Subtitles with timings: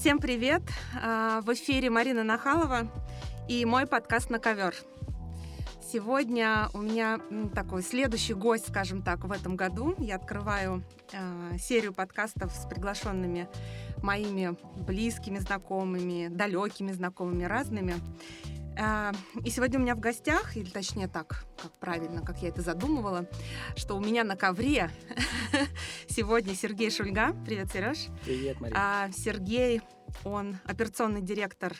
[0.00, 0.62] Всем привет!
[1.02, 2.88] А, в эфире Марина Нахалова
[3.48, 4.72] и мой подкаст «На ковер».
[5.92, 7.18] Сегодня у меня
[7.52, 9.96] такой следующий гость, скажем так, в этом году.
[9.98, 13.48] Я открываю э, серию подкастов с приглашенными
[14.00, 14.56] моими
[14.86, 17.94] близкими знакомыми, далекими знакомыми, разными.
[18.78, 19.12] Э,
[19.44, 23.28] и сегодня у меня в гостях, или точнее так, как правильно, как я это задумывала,
[23.76, 24.90] что у меня на ковре
[26.08, 27.34] сегодня Сергей Шульга.
[27.44, 28.06] Привет, Сереж.
[28.24, 28.76] Привет, Мария.
[28.78, 29.82] А, Сергей,
[30.24, 31.74] он операционный директор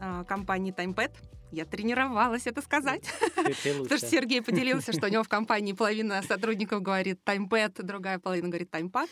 [0.00, 1.12] а, компании TimePad.
[1.50, 3.04] Я тренировалась это сказать.
[3.36, 8.48] Потому что Сергей поделился, что у него в компании половина сотрудников говорит TimePad, другая половина
[8.48, 9.08] говорит TimePad.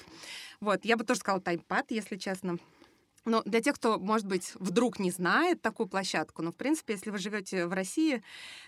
[0.61, 2.59] Вот, я бы тоже сказала TimePad, если честно.
[3.25, 7.11] Но для тех, кто, может быть, вдруг не знает такую площадку, ну, в принципе, если
[7.11, 8.23] вы живете в России,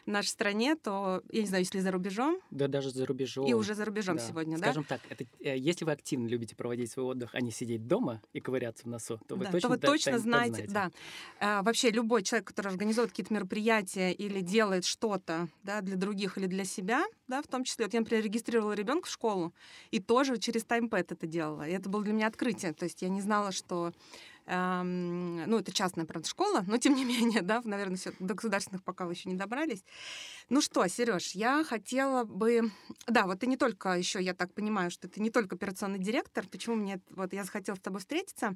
[0.06, 2.38] в нашей стране, то, я не знаю, если за рубежом.
[2.50, 3.46] Да, даже за рубежом.
[3.46, 4.22] И уже за рубежом да.
[4.22, 4.96] сегодня, Скажем да?
[4.96, 8.22] Скажем так, это, э, если вы активно любите проводить свой отдых, а не сидеть дома
[8.32, 10.66] и ковыряться в носу, то вы да, точно, то вы точно знаете.
[10.68, 10.90] Да.
[11.40, 16.46] А, вообще, любой человек, который организует какие-то мероприятия или делает что-то да, для других или
[16.46, 19.52] для себя, да, в том числе, вот я, например, регистрировала ребенка в школу
[19.90, 21.66] и тоже через таймпэд это делала.
[21.66, 22.72] И это было для меня открытие.
[22.72, 23.92] То есть я не знала, что
[24.46, 29.06] ну, это частная, правда, школа, но тем не менее, да, наверное, все до государственных пока
[29.06, 29.84] вы еще не добрались.
[30.50, 32.70] Ну что, Сереж, я хотела бы...
[33.06, 36.46] Да, вот ты не только еще, я так понимаю, что ты не только операционный директор.
[36.46, 38.54] Почему мне вот я захотела с тобой встретиться?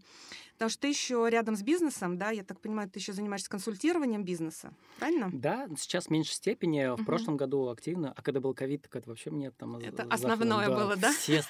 [0.55, 4.25] Потому что ты еще рядом с бизнесом, да, я так понимаю, ты еще занимаешься консультированием
[4.25, 5.31] бизнеса, правильно?
[5.33, 6.86] Да, сейчас в меньшей степени.
[6.89, 7.05] В угу.
[7.05, 9.77] прошлом году активно, а когда был ковид, так это вообще мне там...
[9.77, 11.12] Это основное было, да?
[11.12, 11.42] Все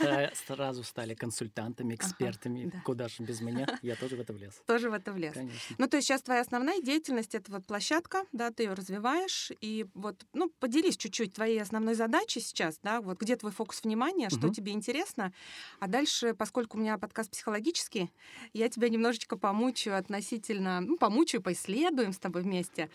[0.46, 2.62] сразу стали консультантами, экспертами.
[2.62, 2.82] Ага, да.
[2.84, 3.66] Куда же без меня?
[3.82, 4.62] Я тоже в это влез.
[4.66, 5.34] Тоже в это влез.
[5.34, 5.76] Конечно.
[5.78, 9.86] Ну, то есть сейчас твоя основная деятельность— это вот площадка, да, ты ее развиваешь, и
[9.94, 14.46] вот, ну, поделись чуть-чуть твоей основной задачей сейчас, да, вот где твой фокус внимания, что
[14.46, 14.54] угу.
[14.54, 15.32] тебе интересно,
[15.80, 18.10] а дальше, поскольку у меня подкаст психологический,
[18.52, 22.90] я тебя немножечко помучаю относительно, ну, помучаю, поисследуем с тобой вместе,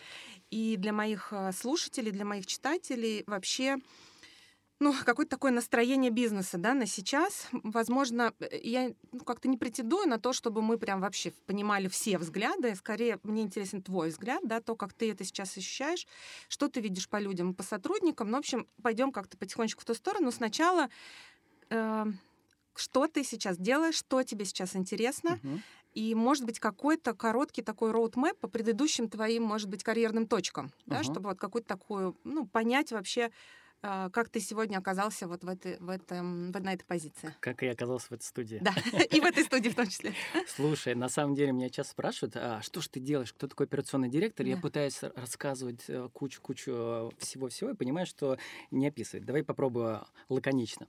[0.50, 3.78] и для моих э, слушателей, для моих читателей вообще
[4.80, 7.48] ну, какое-то такое настроение бизнеса, да, на сейчас.
[7.52, 12.74] Возможно, я ну, как-то не претендую на то, чтобы мы прям вообще понимали все взгляды.
[12.74, 16.06] Скорее, мне интересен твой взгляд, да, то, как ты это сейчас ощущаешь,
[16.48, 18.30] что ты видишь по людям, по сотрудникам.
[18.30, 20.32] Ну, в общем, пойдем как-то потихонечку в ту сторону.
[20.32, 20.88] Сначала
[21.70, 22.06] э,
[22.74, 25.60] что ты сейчас делаешь, что тебе сейчас интересно, uh-huh.
[25.94, 30.82] и, может быть, какой-то короткий такой роудмэп по предыдущим твоим, может быть, карьерным точкам, uh-huh.
[30.86, 33.30] да, чтобы вот какую-то такую, ну, понять вообще,
[34.12, 37.34] как ты сегодня оказался вот в этой, в этом, в, на этой позиции?
[37.40, 38.60] Как я оказался в этой студии.
[38.62, 38.74] Да,
[39.10, 40.12] и в этой студии в том числе.
[40.48, 44.08] Слушай, на самом деле меня часто спрашивают, а что ж ты делаешь, кто такой операционный
[44.08, 44.46] директор?
[44.46, 48.38] Я пытаюсь рассказывать э, кучу-кучу э, всего-всего и понимаю, что
[48.70, 49.26] не описывать.
[49.26, 50.88] Давай попробую лаконично.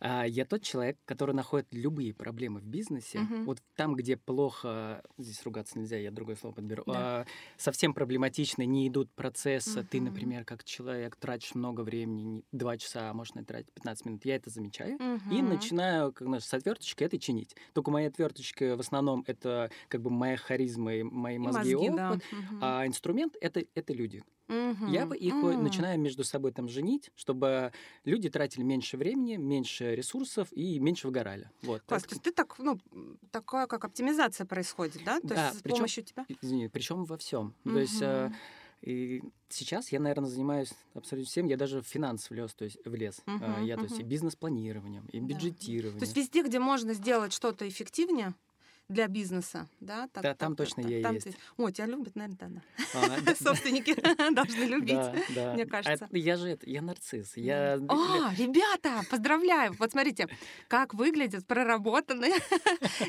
[0.00, 3.20] Я тот человек, который находит любые проблемы в бизнесе.
[3.44, 8.88] Вот там, где плохо, здесь ругаться нельзя, я другое слово подберу, а, совсем проблематично, не
[8.88, 9.82] идут процессы.
[9.84, 14.06] Ты, например, как человек тратишь много времени времени, 2 часа, а может, на тратить 15
[14.06, 15.34] минут, я это замечаю угу.
[15.34, 17.54] и начинаю, как знаешь, с отверточкой это чинить.
[17.72, 21.88] Только моя отверточка в основном это как бы моя харизма и мои мозги, и, мозги
[21.90, 22.12] опыт, да.
[22.12, 22.58] угу.
[22.60, 24.22] а инструмент это, это люди.
[24.48, 24.86] Угу.
[24.88, 25.52] Я бы их угу.
[25.52, 27.72] начинаю между собой там женить, чтобы
[28.04, 31.50] люди тратили меньше времени, меньше ресурсов и меньше выгорали.
[31.62, 31.82] Вот.
[31.82, 32.10] Класс, так.
[32.10, 32.78] то есть ты так, ну,
[33.30, 35.20] такая как оптимизация происходит, да?
[35.20, 36.26] То да, есть с причем, помощью тебя?
[36.42, 37.54] Извини, причем во всем.
[37.64, 37.74] Угу.
[37.74, 38.32] То есть э,
[38.84, 41.46] и сейчас я, наверное, занимаюсь абсолютно всем.
[41.46, 43.22] Я даже в финанс влез, то есть влез.
[43.24, 43.78] Uh-huh, я uh-huh.
[43.78, 45.98] то есть и бизнес-планированием, и бюджетированием.
[45.98, 48.34] То есть везде, где можно сделать что-то эффективнее,
[48.88, 50.08] для бизнеса, да?
[50.12, 51.26] Так, да, там так, точно так, я там есть.
[51.26, 51.36] Ты...
[51.56, 52.62] О, тебя любят, наверное,
[52.94, 53.34] да.
[53.34, 53.94] Собственники
[54.34, 54.98] должны любить,
[55.54, 56.08] мне кажется.
[56.12, 57.36] Я же это, я нарцисс.
[57.36, 57.78] Я...
[57.88, 59.74] А, ребята, поздравляю!
[59.78, 60.28] Вот смотрите,
[60.68, 62.34] как выглядят проработанные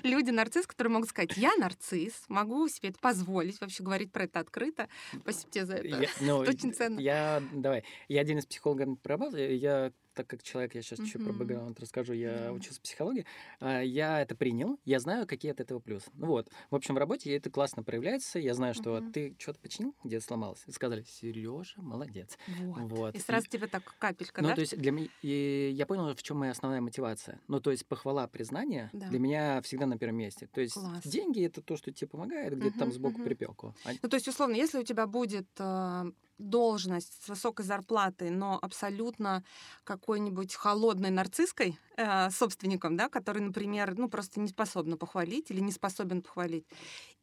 [0.03, 4.39] люди нарцисс, которые могут сказать, я нарцисс, могу себе это позволить, вообще говорить про это
[4.39, 4.87] открыто.
[5.21, 6.09] Спасибо тебе за это.
[6.21, 6.99] Ну, очень ценно.
[6.99, 11.33] Я, давай, я один из психологов проработал, я так как человек, я сейчас чуть про
[11.33, 13.25] бэкграунд расскажу, я учился психологии,
[13.59, 16.09] а, я это принял, я знаю, какие от этого плюсы.
[16.13, 19.95] Ну вот, в общем, в работе это классно проявляется, я знаю, что ты что-то починил,
[20.03, 20.63] где сломалось.
[20.69, 22.37] Сказали, Сережа, молодец.
[22.57, 23.15] Вот.
[23.15, 26.37] И сразу тебе так капелька, ну, то есть для меня, и я понял, в чем
[26.37, 27.39] моя основная мотивация.
[27.47, 30.47] Ну, то есть похвала, признание для меня всегда на первом месте.
[30.47, 33.75] То есть деньги это то, что тебе помогает, где-то там сбоку припеку.
[33.83, 33.89] А...
[34.01, 39.43] Ну, то есть, условно, если у тебя будет э, должность с высокой зарплатой, но абсолютно
[39.83, 45.71] какой-нибудь холодной нарцисской э, собственником, да, который, например, ну просто не способна похвалить или не
[45.71, 46.65] способен похвалить,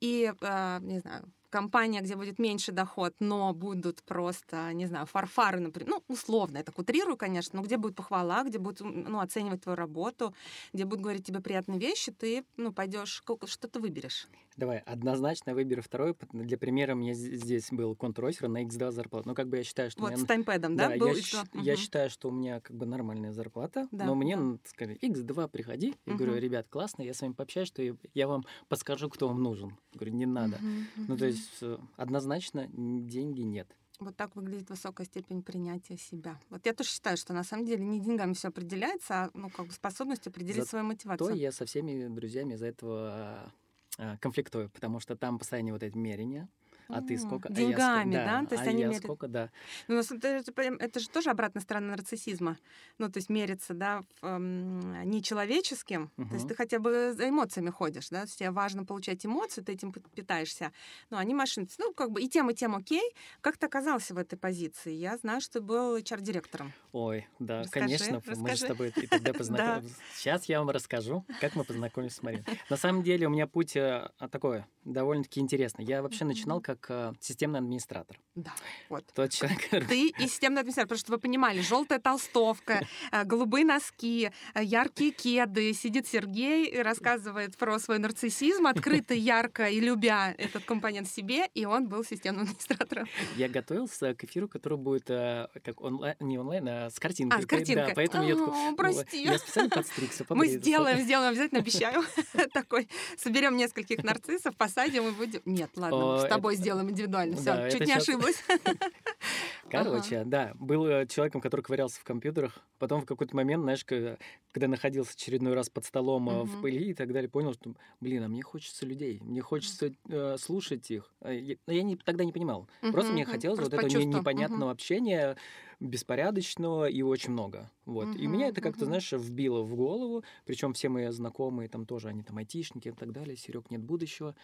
[0.01, 5.61] и, э, не знаю, компания, где будет меньше доход, но будут просто, не знаю, фарфары,
[5.61, 9.63] например, ну, условно, я так утрирую, конечно, но где будет похвала, где будут, ну, оценивать
[9.63, 10.35] твою работу,
[10.73, 14.29] где будут говорить тебе приятные вещи, ты, ну, пойдешь, что-то выберешь.
[14.57, 16.15] Давай, однозначно выберу второй.
[16.33, 19.29] Для примера, у меня здесь был контр на X2 зарплата.
[19.29, 20.03] Ну, как бы я считаю, что...
[20.03, 20.23] Вот меня...
[20.23, 20.91] с таймпэдом, да?
[20.91, 21.45] да был я, ш...
[21.53, 21.63] угу.
[21.63, 24.59] я считаю, что у меня как бы нормальная зарплата, да, но мне, да.
[24.65, 25.95] сказали, X2, приходи.
[26.07, 26.25] Я угу.
[26.25, 27.83] говорю, ребят, классно, я с вами пообщаюсь, что
[28.15, 29.71] я вам подскажу, кто вам нужен.
[29.93, 30.57] Я говорю, не надо.
[30.57, 33.69] Угу, ну, то есть э, однозначно деньги нет.
[34.01, 36.41] Вот так выглядит высокая степень принятия себя.
[36.51, 39.67] Вот я тоже считаю, что на самом деле не деньгами все определяется, а ну, как
[39.67, 41.29] бы способностью определить Зато свою мотивацию.
[41.29, 43.53] То я со всеми друзьями из-за этого
[43.99, 46.49] а, конфликтую, потому что там постоянно вот эти мерения,
[46.89, 47.53] а ты сколько?
[47.53, 48.41] Деньгами, а я, да?
[48.41, 48.47] да?
[48.47, 49.03] То есть а они я мерят...
[49.03, 49.51] сколько, да.
[49.89, 52.59] Ну, это, это же тоже обратная сторона нарциссизма.
[52.99, 56.11] Ну, то есть мериться, да, в, эм, нечеловеческим.
[56.17, 56.29] Угу.
[56.29, 58.21] То есть ты хотя бы за эмоциями ходишь, да?
[58.21, 60.73] То есть тебе важно получать эмоции, ты этим питаешься.
[61.11, 61.69] Ну, они машины.
[61.79, 63.15] Ну, как бы и тем, и тем окей.
[63.41, 64.93] Как ты оказался в этой позиции?
[64.93, 66.73] Я знаю, что ты был HR-директором.
[66.93, 68.17] Ой, да, расскажи, конечно.
[68.17, 68.41] Расскажи.
[68.41, 69.97] Мы с тобой и тогда познакомились.
[70.15, 72.45] Сейчас я вам расскажу, как мы познакомились с Мариной.
[72.71, 75.85] На самом деле у меня путь э, такой довольно-таки интересный.
[75.85, 78.19] Я вообще начинал как как э, системный администратор.
[78.35, 78.53] Да,
[78.89, 79.05] вот.
[79.15, 84.31] Тот человек, Ты и системный администратор, потому что вы понимали, желтая толстовка, э, голубые носки,
[84.55, 85.73] э, яркие кеды.
[85.75, 91.65] Сидит Сергей и рассказывает про свой нарциссизм, открыто, ярко и любя этот компонент себе, и
[91.65, 93.07] он был системным администратором.
[93.37, 97.39] Я готовился к эфиру, который будет как онлайн, не онлайн, а с картинкой.
[97.39, 97.89] А, с картинкой.
[97.89, 99.23] Да, поэтому я такой, прости.
[99.25, 100.25] Я специально подстригся.
[100.31, 102.03] Мы сделаем, сделаем, обязательно обещаю.
[102.53, 105.43] Такой, соберем нескольких нарциссов, посадим и будем...
[105.45, 107.37] Нет, ладно, с тобой сделаем индивидуально.
[107.37, 108.09] Все, да, чуть не сейчас...
[108.09, 108.43] ошиблась.
[109.73, 110.29] Короче, ага.
[110.29, 112.59] да, был э, человеком, который ковырялся в компьютерах.
[112.79, 116.45] Потом в какой-то момент, знаешь, когда находился очередной раз под столом угу.
[116.45, 120.37] в пыли и так далее, понял, что, блин, а мне хочется людей, мне хочется э,
[120.39, 121.11] слушать их.
[121.21, 122.69] А я, я не, тогда не понимал.
[122.83, 124.73] Угу, Просто мне хотелось Просто вот этого непонятного угу.
[124.73, 125.37] общения,
[125.81, 127.71] беспорядочного и очень много.
[127.87, 128.09] Вот.
[128.09, 128.87] Угу, и меня это как-то, угу.
[128.87, 130.23] знаешь, вбило в голову.
[130.45, 133.37] Причем все мои знакомые там тоже, они там айтишники и так далее.
[133.37, 134.35] Серег, нет будущего.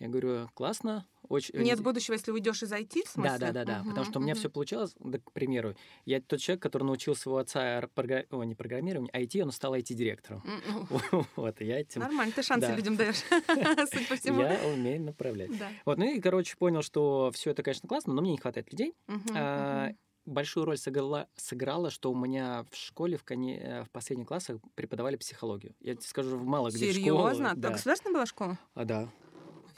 [0.00, 1.56] Я говорю, классно, очень...
[1.60, 3.38] Нет будущего, если уйдешь из IT, в смысле?
[3.38, 3.80] Да, да, да, да.
[3.80, 4.20] Угу, потому что угу.
[4.20, 5.76] у меня все получалось, да, к примеру,
[6.06, 8.24] я тот человек, который научил своего отца програ...
[8.30, 10.42] О, не программированию, а IT, он стал IT-директором.
[11.36, 12.00] Вот, я этим...
[12.00, 13.22] Нормально, ты шансы людям даешь,
[13.92, 14.40] судя по всему.
[14.40, 15.50] Я умею направлять.
[15.84, 18.94] Вот, ну и, короче, понял, что все это, конечно, классно, но мне не хватает людей.
[19.34, 19.90] А,
[20.24, 24.58] большую роль сыграла, сыграла, что у меня в школе в, коне, э, в последних классах
[24.74, 25.74] преподавали психологию.
[25.80, 27.34] Я тебе скажу, в мало где Серьезно?
[27.34, 27.52] школа.
[27.56, 27.70] Да.
[27.70, 28.58] государственная была школа?
[28.74, 29.08] А, да.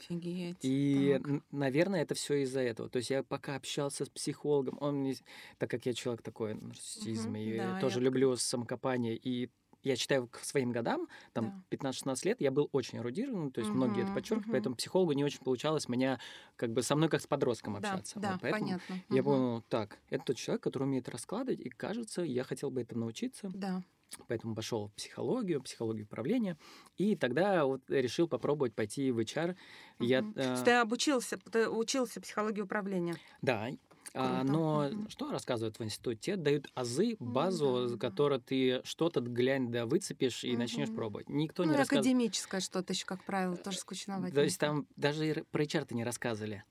[0.09, 0.57] Офигеть.
[0.61, 1.41] И, так.
[1.51, 2.89] наверное, это все из-за этого.
[2.89, 5.15] То есть я пока общался с психологом, он мне,
[5.57, 8.05] так как я человек такой нарциссизм, угу, и да, тоже я...
[8.05, 9.49] люблю самокопание, и
[9.83, 11.89] я читаю к своим годам, там да.
[11.89, 14.51] 15-16 лет, я был очень эрудированным, то есть угу, многие это подчеркивают, угу.
[14.53, 16.19] поэтому психологу не очень получалось меня
[16.55, 18.19] как бы со мной как с подростком общаться.
[18.19, 19.03] Да, вот, да понятно.
[19.09, 19.29] Я угу.
[19.31, 23.51] понял, так, это тот человек, который умеет раскладывать, и кажется, я хотел бы этому научиться.
[23.53, 23.83] Да.
[24.27, 26.57] Поэтому пошел в психологию, психологию управления.
[26.97, 29.51] И тогда вот решил попробовать пойти в HR.
[29.51, 30.05] Угу.
[30.05, 30.61] Я, э...
[30.63, 33.15] Ты обучился, ты учился психологии управления?
[33.41, 33.69] Да.
[34.13, 35.09] А, но угу.
[35.09, 36.35] что рассказывают в институте?
[36.35, 40.59] Дают азы, базу, за которой ты что-то глянь, да, выцепишь и угу.
[40.59, 41.29] начнешь пробовать.
[41.29, 42.05] Никто ну, не рассказывает.
[42.05, 44.33] академическое что-то еще, как правило, тоже скучновато.
[44.33, 46.63] То есть там даже про HR-то не рассказывали.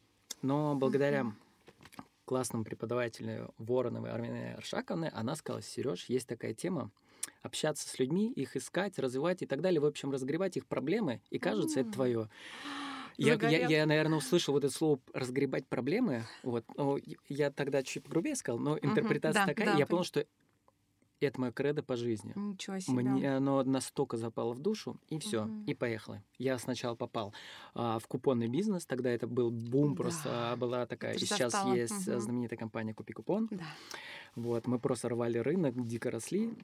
[0.43, 1.35] Но благодаря угу
[2.25, 6.91] классному преподавателю Вороновой Армины Аршаковны, она сказала, Сереж, есть такая тема,
[7.43, 11.39] общаться с людьми, их искать, развивать и так далее, в общем, разгребать их проблемы, и
[11.39, 12.29] кажется, это твое.
[13.19, 16.25] Я, я, я, наверное, услышал вот это слово «разгребать проблемы».
[16.43, 16.65] Вот.
[16.77, 19.73] Ну, я тогда чуть погрубее сказал, но интерпретация uh-huh, да, такая.
[19.75, 20.25] Да, я понял, что
[21.27, 22.33] это мое кредо по жизни.
[22.35, 23.03] Ничего себе.
[23.03, 25.65] Мне оно настолько запало в душу, и все, угу.
[25.67, 26.23] и поехали.
[26.39, 27.33] Я сначала попал
[27.75, 30.03] а, в купонный бизнес, тогда это был бум, да.
[30.03, 31.15] просто была такая.
[31.15, 31.75] и сейчас стало.
[31.75, 32.19] есть угу.
[32.19, 33.49] знаменитая компания Купи Купон.
[33.51, 33.65] Да.
[34.35, 36.55] Вот, мы просто рвали рынок, дико росли.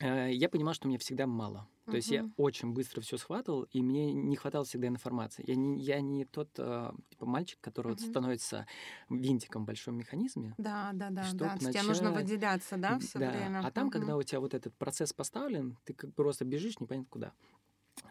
[0.00, 1.68] Э, я понимал, что мне всегда мало.
[1.84, 1.96] То uh-huh.
[1.96, 5.44] есть я очень быстро все схватывал, и мне не хватало всегда информации.
[5.46, 8.00] Я не, я не тот э, типа мальчик, который uh-huh.
[8.00, 8.66] вот становится
[9.10, 10.54] винтиком в большом механизме.
[10.56, 11.54] Да, да, да, да.
[11.54, 11.72] Начать...
[11.72, 13.30] Тебе нужно выделяться, да, все да.
[13.30, 13.60] время.
[13.64, 13.92] А там, uh-huh.
[13.92, 17.32] когда у тебя вот этот процесс поставлен, ты как просто бежишь непонятно куда.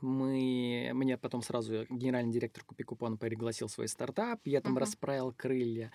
[0.01, 4.81] Мы, мне потом сразу генеральный директор Купи Купона пригласил свой стартап, я там uh-huh.
[4.81, 5.91] расправил крылья.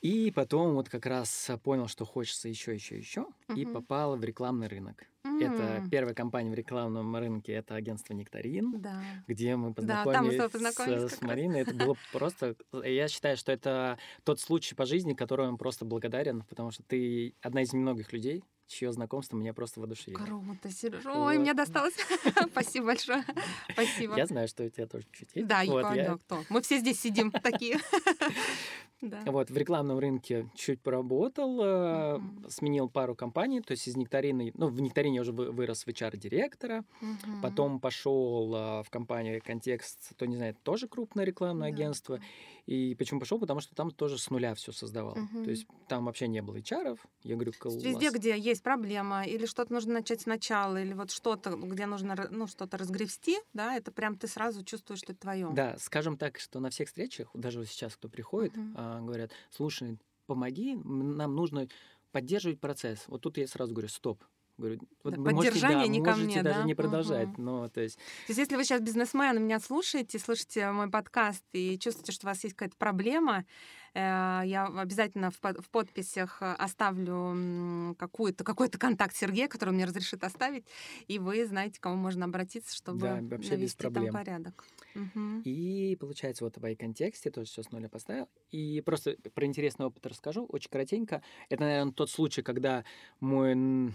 [0.00, 3.56] И потом вот как раз понял, что хочется еще, еще, еще, uh-huh.
[3.56, 5.04] и попал в рекламный рынок.
[5.24, 5.44] Uh-huh.
[5.44, 9.02] Это первая компания в рекламном рынке, это агентство Нектарин, да.
[9.26, 11.60] где мы познакомились, да, познакомились с, с Мариной.
[11.60, 12.56] Это было просто...
[12.84, 17.34] Я считаю, что это тот случай по жизни, которому я просто благодарен, потому что ты
[17.42, 20.24] одна из немногих людей, чье знакомство меня просто воодушевило.
[20.24, 21.10] Круто, Сережа.
[21.10, 21.42] Ой, вот.
[21.42, 21.94] мне досталось.
[22.50, 23.24] Спасибо большое.
[23.72, 24.16] Спасибо.
[24.16, 25.46] Я знаю, что у тебя тоже чуть есть.
[25.46, 26.16] Да, я...
[26.16, 26.44] кто?
[26.48, 27.78] Мы все здесь сидим такие.
[29.02, 29.22] Да.
[29.26, 32.48] Вот, в рекламном рынке чуть поработал, mm-hmm.
[32.48, 37.42] сменил пару компаний, то есть из Нектарины, ну, в Нектарине уже вырос в HR-директора, mm-hmm.
[37.42, 41.76] потом пошел а, в компанию Контекст, кто не знает, тоже крупное рекламное да.
[41.76, 42.20] агентство.
[42.66, 43.38] И почему пошел?
[43.38, 45.16] Потому что там тоже с нуля все создавал.
[45.16, 45.44] Mm-hmm.
[45.44, 46.98] То есть там вообще не было HR.
[47.22, 47.76] Я говорю, класс.
[47.76, 52.48] Везде, где есть проблема, или что-то нужно начать сначала, или вот что-то, где нужно ну,
[52.48, 55.48] что-то разгребсти, да, это прям ты сразу чувствуешь, что это твое.
[55.52, 59.98] Да, скажем так, что на всех встречах, даже вот сейчас, кто приходит, а, говорят, слушай,
[60.26, 61.68] помоги, нам нужно
[62.10, 63.04] поддерживать процесс.
[63.06, 64.24] Вот тут я сразу говорю, стоп,
[64.58, 66.64] Говорю, вот да, вы поддержание можете, да, не ко можете мне, даже да?
[66.64, 67.28] не продолжать.
[67.28, 67.42] Угу.
[67.42, 67.96] Но, то, есть...
[67.96, 72.30] то есть, если вы сейчас бизнесмен, меня слушаете, слышите мой подкаст и чувствуете, что у
[72.30, 73.44] вас есть какая-то проблема,
[73.92, 80.64] э, я обязательно в, в подписях оставлю какую-то, какой-то контакт Сергея, который мне разрешит оставить,
[81.06, 84.64] и вы знаете, к кому можно обратиться, чтобы да, вообще навести без там порядок.
[84.94, 85.42] Угу.
[85.44, 88.28] И получается, вот в iConтексте тоже все с нуля поставил.
[88.50, 91.22] И просто про интересный опыт расскажу, очень коротенько.
[91.50, 92.84] Это, наверное, тот случай, когда
[93.20, 93.94] мой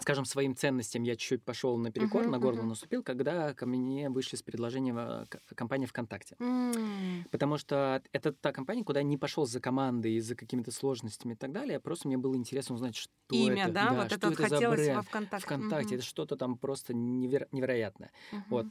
[0.00, 2.66] скажем, своим ценностям я чуть-чуть пошел наперекор, uh-huh, на горло uh-huh.
[2.66, 5.24] наступил, когда ко мне вышли с предложением э,
[5.54, 6.36] компании ВКонтакте.
[6.38, 7.28] Mm.
[7.30, 11.36] Потому что это та компания, куда я не пошел за командой, за какими-то сложностями и
[11.36, 11.80] так далее.
[11.80, 13.72] Просто мне было интересно узнать, что Имя, это.
[13.72, 13.88] да?
[13.90, 15.46] да вот это вот хотелось во ВКонтакте.
[15.46, 15.94] ВКонтакте.
[15.94, 15.98] Uh-huh.
[15.98, 18.10] Это что-то там просто неверо- невероятное.
[18.32, 18.42] Uh-huh.
[18.50, 18.66] Вот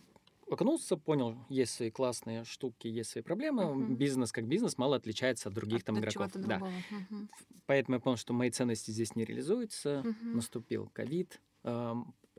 [0.50, 3.64] окунулся, понял, есть свои классные штуки, есть свои проблемы.
[3.64, 3.96] Uh-huh.
[3.96, 6.32] Бизнес как бизнес мало отличается от других от там игроков.
[6.34, 6.58] Да.
[6.58, 7.28] Uh-huh.
[7.66, 10.04] Поэтому я понял, что мои ценности здесь не реализуются.
[10.06, 10.34] Uh-huh.
[10.34, 11.42] Наступил ковид,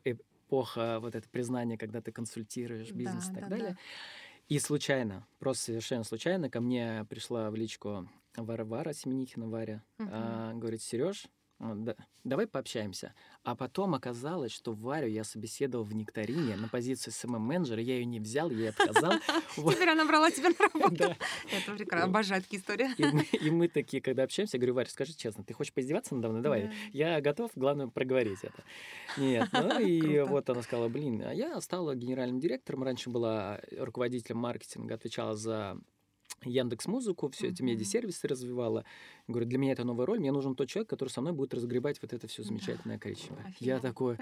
[0.05, 3.71] эпоха вот это признание, когда ты консультируешь бизнес да, и так да, далее.
[3.73, 3.79] Да.
[4.49, 10.09] И случайно, просто совершенно случайно, ко мне пришла в личку Варвара Семенихина, Варя, uh-huh.
[10.13, 11.27] а, говорит, Сереж,
[11.59, 13.15] да, давай пообщаемся.
[13.43, 18.21] А потом оказалось, что Варю я собеседовал в Нектарине на позицию SMM-менеджера, я ее не
[18.21, 19.13] взял, я ей отказал.
[19.57, 21.17] Теперь она брала тебя на работу.
[21.51, 22.89] Это прекрасно, обожаю такие истории.
[23.45, 26.43] И мы такие, когда общаемся, я говорю, Варя, скажи честно, ты хочешь поиздеваться надо мной?
[26.43, 28.63] Давай, я готов, главное проговорить это.
[29.17, 34.39] Нет, ну и вот она сказала, блин, а я стала генеральным директором, раньше была руководителем
[34.39, 35.79] маркетинга, отвечала за
[36.45, 38.85] Яндекс Музыку, все эти медиа-сервисы развивала.
[39.29, 42.01] Говорю, для меня это новая роль, мне нужен тот человек, который со мной будет разгребать
[42.03, 43.55] вот это все замечательное коричневое.
[43.61, 44.19] Я такой,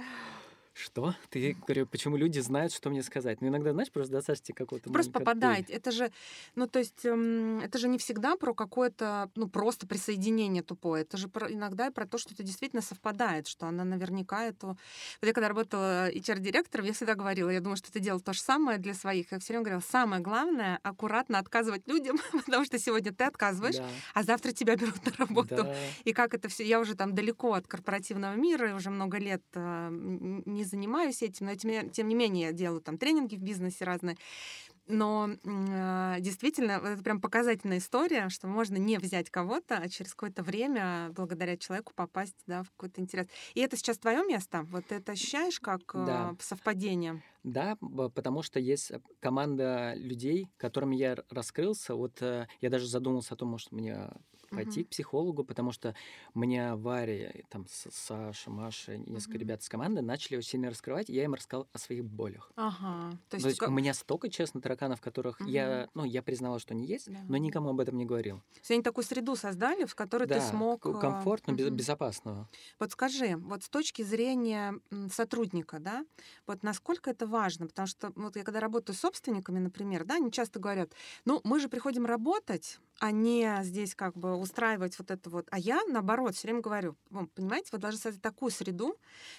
[0.75, 1.15] что?
[1.31, 3.41] Ты, говорю, почему люди знают, что мне сказать?
[3.41, 4.91] Ну, иногда, знаешь, просто достаточно какого-то...
[4.91, 5.73] Просто попадаете.
[5.73, 6.11] Это же,
[6.57, 11.03] ну, то есть, эм, это же не всегда про какое-то, ну, просто присоединение тупое.
[11.03, 14.67] Это же про, иногда и про то, что это действительно совпадает, что она наверняка это...
[14.67, 14.79] Вот
[15.23, 18.79] я когда работала HR-директором, я всегда говорила, я думаю, что ты делал то же самое
[18.79, 19.31] для своих.
[19.31, 23.89] Я все время говорила, самое главное— аккуратно отказывать людям, потому что сегодня ты отказываешь, да.
[24.15, 25.55] а завтра тебя берут на работу.
[25.55, 25.77] Да.
[26.03, 26.65] И как это все...
[26.65, 29.91] Я уже там далеко от корпоративного мира, уже много лет э,
[30.65, 34.17] не занимаюсь этим, но тем, тем не менее я делаю там тренинги в бизнесе разные.
[34.87, 40.43] Но э, действительно, это прям показательная история, что можно не взять кого-то, а через какое-то
[40.43, 43.27] время, благодаря человеку, попасть да, в какой-то интерес.
[43.55, 44.67] И это сейчас твое место?
[44.71, 46.33] Вот это ощущаешь как да.
[46.33, 47.23] э, совпадение?
[47.45, 47.77] Да,
[48.15, 51.95] потому что есть э, команда людей, которыми я раскрылся.
[51.95, 54.11] Вот э, я даже задумался о том, может, мне
[54.49, 54.85] пойти uh-huh.
[54.85, 55.95] к психологу, потому что
[56.35, 59.41] мне Варя, там, Саша, Маша, несколько uh-huh.
[59.41, 62.51] ребят с команды начали очень сильно раскрывать, и я им рассказал о своих болях.
[62.57, 63.19] Ага.
[63.29, 63.69] То есть, То есть как...
[63.69, 65.51] у меня столько, честно, тараканов, которых uh-huh.
[65.51, 67.19] я, ну, я признала, что они есть, да.
[67.29, 68.39] но никому об этом не говорил.
[68.39, 70.87] То есть они такую среду создали, в которой да, ты смог...
[70.87, 71.71] А, комфортно, uh-huh.
[71.71, 72.49] безопасного.
[72.79, 74.75] Вот скажи, вот с точки зрения
[75.11, 76.05] сотрудника, да,
[76.47, 77.67] вот насколько это важно?
[77.67, 80.93] Потому что вот я когда работаю с собственниками, например, да, они часто говорят,
[81.25, 85.47] ну, мы же приходим работать, а не здесь как бы устраивать вот это вот.
[85.51, 86.97] А я, наоборот, все время говорю,
[87.35, 88.97] понимаете, вы должны создать такую среду,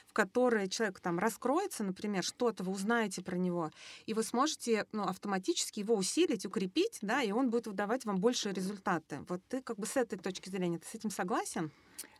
[0.07, 3.71] в которой человек там раскроется, например, что-то вы узнаете про него,
[4.05, 8.53] и вы сможете ну, автоматически его усилить, укрепить, да, и он будет выдавать вам большие
[8.53, 9.19] результаты.
[9.27, 11.71] Вот ты как бы с этой точки зрения, ты с этим согласен?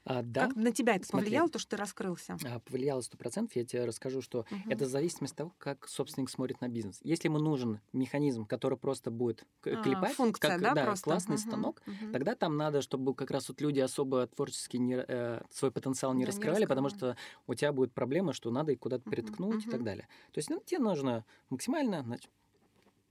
[0.06, 0.48] А, да.
[0.48, 2.38] Как на тебя это Смотри, повлияло, то, что ты раскрылся?
[2.46, 3.56] А, повлияло сто процентов.
[3.56, 4.70] Я тебе расскажу, что угу.
[4.70, 7.00] это зависит от того, как собственник смотрит на бизнес.
[7.02, 11.04] Если ему нужен механизм, который просто будет а, клепать, функция, как да, да, просто?
[11.04, 11.42] классный угу.
[11.42, 12.12] станок, угу.
[12.14, 16.24] тогда там надо, чтобы как раз вот люди особо творчески не, э, свой потенциал не,
[16.24, 19.68] да, раскрывали, не потому что у тебя будет проблема, что надо их куда-то приткнуть угу.
[19.70, 20.08] и так далее.
[20.32, 22.30] То есть ну, тебе нужно максимально значит,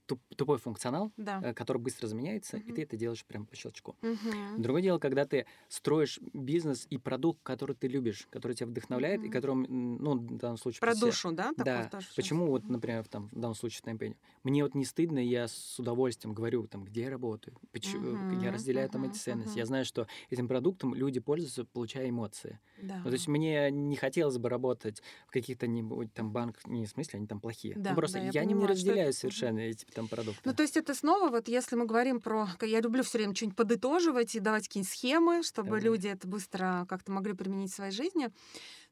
[0.05, 1.39] туп, тупой функционал, Да.
[1.41, 2.75] э, который быстро заменяется, и Мгм.
[2.75, 3.95] ты это делаешь прям по щелчку.
[4.01, 4.61] Мгм.
[4.61, 9.27] Другое дело, когда ты строишь бизнес и продукт, который ты любишь, который тебя вдохновляет, и
[9.27, 9.31] Мгм.
[9.33, 9.63] которым,
[9.97, 10.79] ну, в данном случае...
[10.81, 11.53] Про все- душу, да?
[11.53, 11.89] такой Да.
[11.89, 12.05] сейчас?
[12.15, 14.17] Почему вот, например, в, там, в данном случае в таймпене?
[14.43, 18.53] Мне вот не стыдно, я с удовольствием говорю, там, где я работаю, почему, я Мгм,
[18.53, 19.57] разделяю там мгм, эти ценности.
[19.57, 19.59] мгм.
[19.59, 22.59] Я знаю, что этим продуктом люди пользуются, получая эмоции.
[22.77, 22.97] Да.
[23.03, 25.67] Ну, то есть мне не хотелось бы работать в каких-то
[26.13, 27.75] там банках, не в смысле, они там плохие.
[27.75, 30.41] Да, ну, просто да, я я, не понимаю, что разделяю это- совершенно эти там продукты.
[30.43, 32.47] Ну, то есть это снова, вот если мы говорим про...
[32.61, 35.81] Я люблю все время что-нибудь подытоживать и давать какие-нибудь схемы, чтобы Давай.
[35.81, 38.29] люди это быстро как-то могли применить в своей жизни.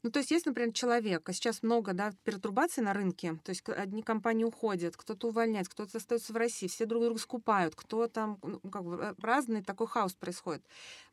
[0.02, 3.66] Ну, то есть есть, например, человек, а сейчас много да, пертурбаций на рынке, то есть
[3.68, 8.38] одни компании уходят, кто-то увольняется, кто-то остается в России, все друг друга скупают, кто там,
[8.42, 10.62] ну, как бы э, разный такой хаос происходит.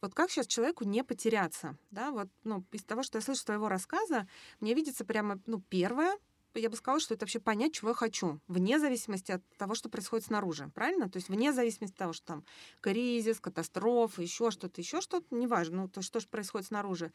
[0.01, 3.69] Вот как сейчас человеку не потеряться, да, вот, ну, из того, что я слышу твоего
[3.69, 4.27] рассказа,
[4.59, 6.17] мне видится прямо, ну, первое,
[6.59, 9.89] я бы сказала, что это вообще понять, чего я хочу, вне зависимости от того, что
[9.89, 11.09] происходит снаружи, правильно?
[11.09, 12.45] То есть вне зависимости от того, что там
[12.81, 17.11] кризис, катастрофа, еще что-то, еще что-то, неважно, ну, то, что же происходит снаружи.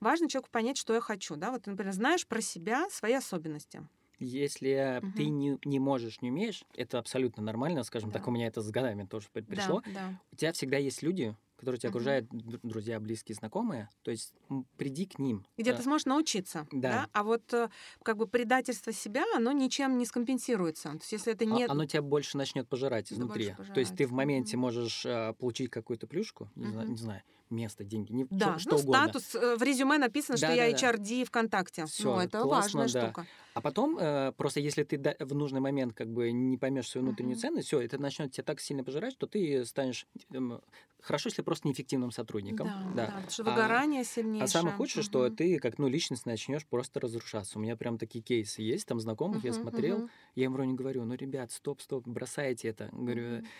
[0.00, 3.86] Важно человеку понять, что я хочу, да, вот ты, например, знаешь про себя, свои особенности.
[4.22, 5.30] Если ты Мгм.
[5.30, 8.28] не, не можешь, не умеешь, это абсолютно нормально, скажем так, Да.
[8.28, 9.80] у меня это с годами тоже при- пришло.
[9.80, 10.20] Да, да.
[10.30, 14.34] У тебя всегда есть люди, которые тебя окружают, д- друзья, близкие, знакомые, то есть
[14.76, 15.44] приди к ним.
[15.58, 16.90] Где А, ты сможешь научиться, да.
[16.90, 17.08] Да.
[17.12, 17.68] А вот э,
[18.02, 20.88] как бы предательство себя, оно ничем не скомпенсируется.
[20.90, 21.64] То есть если это а- не...
[21.66, 23.52] оно тебя больше начнет пожирать Да, изнутри.
[23.56, 24.12] больше То есть ты в пожирать.
[24.12, 26.90] моменте можешь а, получить какую-то плюшку, Мгм.
[26.92, 29.16] не знаю, место, деньги, не, Да, что, что ну, угодно.
[29.16, 30.70] статус, э, в резюме написано, что я Да-да-да.
[30.70, 31.86] HRD ВКонтакте.
[31.86, 33.14] Всё, ну, это классно, важная да.
[33.14, 33.26] штука.
[33.54, 37.04] А потом, э, просто если ты да- в нужный момент как бы не поймешь свою
[37.06, 37.38] внутреннюю Мгм.
[37.38, 40.60] ценность, все, это начнет тебя так сильно пожирать, что ты станешь эм,
[41.00, 42.72] хорошо, если просто неэффективным сотрудником.
[42.72, 43.12] Да, да.
[43.12, 44.36] да, что А- выгорание сильнейшее.
[44.38, 45.30] А самое худшее, что Мгм.
[45.30, 47.58] ты как ну личность начнешь просто разрушаться.
[47.58, 50.10] У меня прям такие кейсы есть, там знакомых я Мгм, смотрел, мгм.
[50.34, 52.88] я им вроде говорю, ну ребят, стоп, стоп, бросайте это.
[52.92, 53.50] Говорю, Мгм.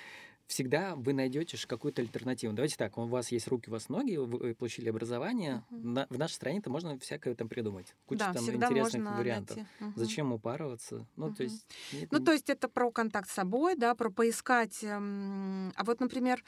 [0.51, 2.53] Всегда вы найдете какую-то альтернативу.
[2.53, 5.65] Давайте так, у вас есть руки, у вас ноги, вы получили образование.
[5.71, 5.93] Мгм.
[5.95, 7.95] На- в нашей стране-то можно всякое там придумать.
[8.07, 9.57] Куча да, там интересных вариантов.
[9.57, 9.71] найти.
[9.79, 9.93] Мгм.
[9.97, 11.07] Зачем упарываться?
[11.17, 11.35] Ну, Мгм.
[11.37, 11.67] то есть...
[11.93, 14.83] нет, Ну, н- то есть это про контакт с собой, да, про поискать.
[14.83, 16.45] эм, А вот, например,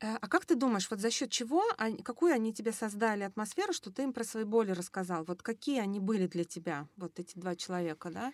[0.00, 1.62] э, а как ты думаешь, вот за счет чего,
[2.04, 5.24] какую они тебе создали атмосферу, что ты им про свои боли рассказал?
[5.24, 8.32] Вот какие они были для тебя, вот эти два человека, да?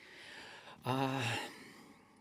[0.84, 1.20] А,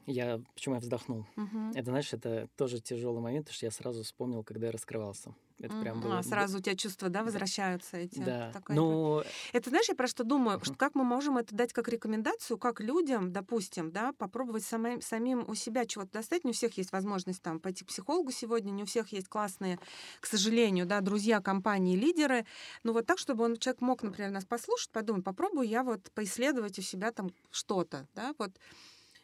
[0.08, 0.42] я...
[0.56, 1.26] Почему я вздохнул?
[1.36, 1.72] Мгм.
[1.76, 5.36] Это, знаешь, это тоже тяжелый момент, потому что я сразу вспомнил, когда я раскрывался.
[5.60, 6.10] Это прям Мгм.
[6.10, 6.20] было...
[6.20, 8.20] А, сразу у тебя чувства, да, возвращаются эти?
[8.20, 8.52] Да.
[8.54, 9.24] Такая Ну,
[9.54, 10.78] Это знаешь, я про что думаю, что Мгм.
[10.78, 15.56] как мы можем это дать как рекомендацию, как людям, допустим, да, попробовать самим, самим у
[15.56, 16.44] себя чего-то достать.
[16.44, 19.80] Не у всех есть возможность там пойти к психологу сегодня, не у всех есть классные,
[20.20, 22.46] к сожалению, да, друзья, компании, лидеры.
[22.84, 26.78] Ну вот так, чтобы он, человек мог, например, нас послушать, подумать, попробую я вот поисследовать
[26.78, 28.52] у себя там что-то, да, вот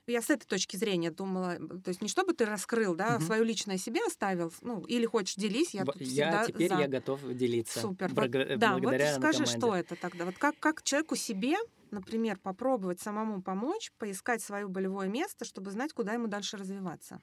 [0.08, 3.22] я с этой точки зрения думала, то есть не чтобы ты раскрыл, да, Мгм.
[3.22, 6.80] свое личное себе оставил, ну, или хочешь делись, я тут я всегда теперь за.
[6.80, 7.82] я готов делиться.
[7.82, 8.08] Супер.
[8.10, 10.26] Вот, Благо- да, вот скажи, что это тогда?
[10.26, 11.56] Вот как, как человеку себе,
[11.92, 17.22] например, попробовать самому помочь, поискать свое болевое место, чтобы знать, куда ему дальше развиваться?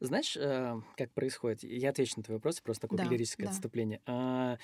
[0.00, 1.62] Знаешь, э, как происходит?
[1.62, 3.52] Я отвечу на твой вопрос, просто такое Да, лирическое да.
[3.52, 4.00] отступление.
[4.06, 4.56] А,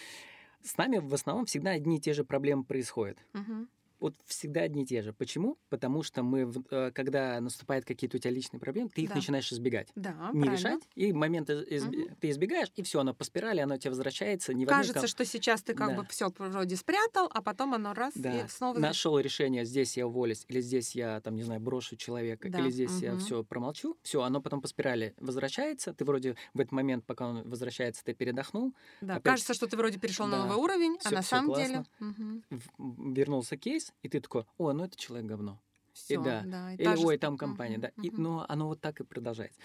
[0.63, 3.19] С нами в основном всегда одни и те же проблемы происходят.
[3.35, 3.69] Мгм.
[3.99, 5.13] Вот всегда одни и те же.
[5.13, 5.57] Почему?
[5.71, 9.15] Потому что мы, э, когда наступают какие-то у тебя личные проблемы, ты их Да.
[9.17, 9.89] начинаешь избегать.
[9.95, 10.51] Да, не правильно.
[10.53, 12.15] решать, и момент из- Мгм.
[12.21, 14.53] ты избегаешь, и все, оно по спирали, оно тебе возвращается.
[14.55, 16.03] Не Кажется, ком- что сейчас ты как Да.
[16.03, 18.45] бы все вроде спрятал, а потом оно раз Да.
[18.45, 18.79] и снова...
[18.79, 22.71] Нашел решение, здесь я уволюсь, или здесь я, там, не знаю, брошу человека, Да, или
[22.71, 23.21] здесь я мгм.
[23.21, 23.97] все промолчу.
[24.03, 25.95] Все, оно потом по спирали возвращается.
[25.95, 29.77] Ты вроде в этот момент, пока он возвращается, ты передохнул, Да, опять- Кажется, что ты
[29.77, 30.45] вроде перешел на Да.
[30.47, 31.85] новый уровень, а Всё- на всё самом классно.
[31.99, 32.43] деле...
[32.51, 35.61] В- вернулся кейс, и ты такой, о, ну это человек говно.
[35.93, 36.49] Всё, да.
[36.51, 37.93] да, и Или, же ой, там компания, Мгм, да.
[38.03, 38.17] И, мгм.
[38.17, 39.61] но оно вот так и продолжается.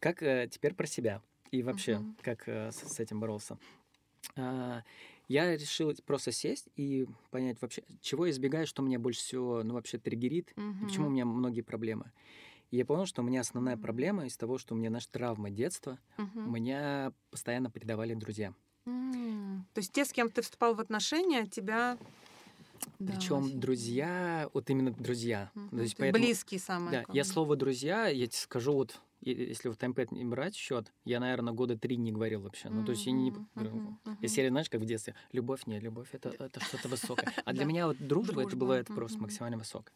[0.00, 2.16] Как э, теперь про себя и вообще, Мгм.
[2.22, 3.58] как э, с, с этим боролся.
[4.36, 4.82] А,
[5.28, 9.74] я решил просто сесть и понять вообще, чего я избегаю, что меня больше всего, ну,
[9.74, 12.12] вообще триггерит, и почему у меня многие проблемы.
[12.70, 13.78] И я понял, что у меня основная Мгм.
[13.78, 16.52] проблема из того, что у меня наша травма детства, Мгм.
[16.52, 18.54] меня постоянно предавали друзья.
[18.86, 21.98] М, То есть те, с кем ты вступал в отношения, тебя...
[22.98, 23.60] Да, Причем офигеть.
[23.60, 25.50] друзья, вот именно друзья.
[25.54, 25.70] Мгм.
[25.70, 27.04] То есть То поэтому- Близкие самые.
[27.06, 31.18] Да, я слово друзья, я тебе скажу, вот если вот таймпэд не брать счет, я,
[31.20, 32.68] наверное, года три не говорил вообще.
[32.68, 33.32] Ну, то есть я не...
[34.20, 37.32] Я серия, знаешь, как в детстве, любовь нет, любовь это, это что-то высокое.
[37.44, 39.92] А для меня вот дружба, это было это просто максимально высокое.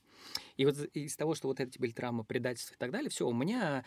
[0.57, 3.33] И вот из того, что вот эти были травмы, предательства и так далее, все, у
[3.33, 3.85] меня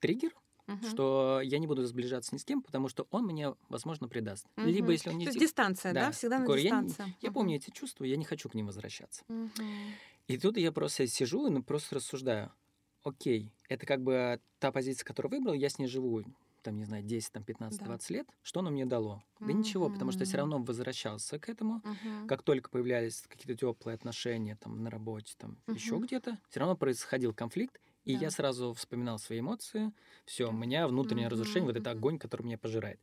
[0.00, 0.32] триггер,
[0.68, 0.88] Мгм.
[0.88, 4.46] что я не буду сближаться ни с кем, потому что он меня, возможно, предаст.
[4.56, 4.92] Либо Мгм.
[4.92, 5.24] если он не...
[5.24, 6.06] То есть дистанция, да?
[6.06, 6.12] Да.
[6.12, 7.16] Всегда на Говорю, я не- дистанции.
[7.20, 9.24] Я помню эти чувства, я не хочу к ним возвращаться.
[9.28, 9.50] Мгм.
[10.28, 12.52] И тут я просто сижу и ну, просто рассуждаю.
[13.02, 16.22] окей, это как бы та позиция, которую выбрал, я с ней живу
[16.62, 17.86] там, не знаю, 10, там, 15, Да.
[17.86, 19.22] 20 лет, что оно мне дало?
[19.40, 21.80] Да ничего, потому что я все равно возвращался к этому.
[21.84, 22.26] Мгм.
[22.26, 26.04] Как только появлялись какие-то теплые отношения там на работе, там еще Мгм.
[26.06, 28.18] где-то, все равно происходил конфликт, и Да.
[28.18, 29.92] я сразу вспоминал свои эмоции.
[30.24, 30.50] Все, Да.
[30.50, 31.98] у меня внутреннее разрушение, вот это Мгм.
[31.98, 33.00] огонь, который меня пожирает.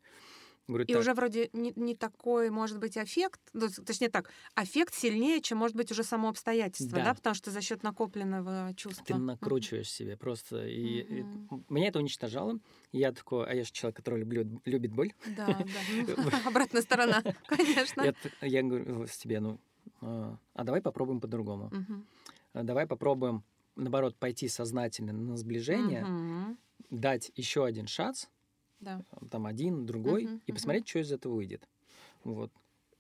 [0.68, 4.94] Говорю, И так, уже вроде не, не такой, может быть, аффект, ну, точнее так, аффект
[4.96, 7.14] сильнее, чем, может быть, уже само обстоятельство, да, Да.
[7.14, 9.04] потому что за счет накопленного чувства.
[9.06, 10.66] ты накручиваешь себе просто.
[10.68, 11.66] И, и Мгм.
[11.70, 12.60] меня это уничтожало.
[12.92, 15.14] И я такой, а я же человек, который люблю, любит боль.
[15.26, 15.80] Да, да.
[16.46, 18.14] Обратная сторона, конечно.
[18.42, 19.60] Я, говорю себе, ну,
[20.02, 21.72] а а давай попробуем по-другому.
[22.54, 23.44] А Давай попробуем,
[23.76, 26.58] наоборот, пойти сознательно на сближение, Мгм.
[26.90, 28.30] дать еще один шанс,
[28.80, 29.02] Да.
[29.32, 31.68] там один, другой, Мгм, и посмотреть, что из этого выйдет.
[32.24, 32.52] Вот.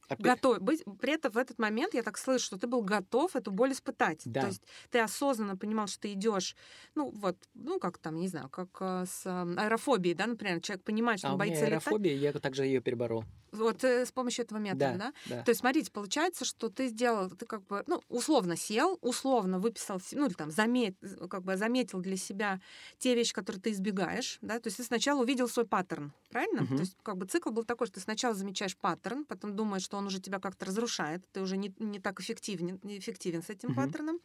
[0.07, 0.83] Опять- Готов быть.
[1.01, 4.21] При этом в этот момент я так слышу, что ты был готов эту боль испытать.
[4.25, 4.41] Да.
[4.41, 4.61] То есть
[4.91, 6.55] ты осознанно понимал, что ты идешь,
[6.93, 10.83] ну вот, ну как там, не знаю, как э, с э, аэрофобией, да, например, человек
[10.83, 11.87] понимает, что А он боится летать.
[11.87, 13.23] аэрофобия, я также ее переборол.
[13.55, 15.13] Вот э, с помощью этого метода, да?
[15.25, 15.43] Да, да.
[15.43, 19.99] То есть, смотрите, получается, что ты сделал, ты как бы, ну, условно сел, условно выписал,
[20.11, 20.95] ну, или там замет,
[21.29, 22.59] как бы заметил для себя
[22.97, 26.67] те вещи, которые ты избегаешь, да, то есть ты сначала увидел свой паттерн, правильно?
[26.67, 26.75] Мгм.
[26.75, 29.97] То есть, как бы цикл был такой, что ты сначала замечаешь паттерн, потом думаешь, что
[29.97, 33.71] он уже тебя как-то разрушает, ты уже не, не так эффективен, не эффективен с этим
[33.71, 33.73] Мгм.
[33.73, 34.19] паттерном,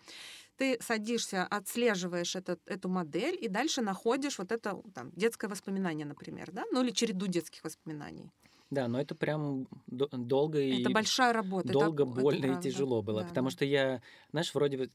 [0.57, 6.51] ты садишься, отслеживаешь этот, эту модель и дальше находишь вот это там, детское воспоминание, например,
[6.53, 8.31] да, ну или череду детских воспоминаний.
[8.70, 11.68] Да, но это прям до- долго и это большая работа.
[11.68, 12.62] это- долго, это больно и правда.
[12.62, 13.50] тяжело было, Да, потому да.
[13.50, 14.90] что я, знаешь, вроде бы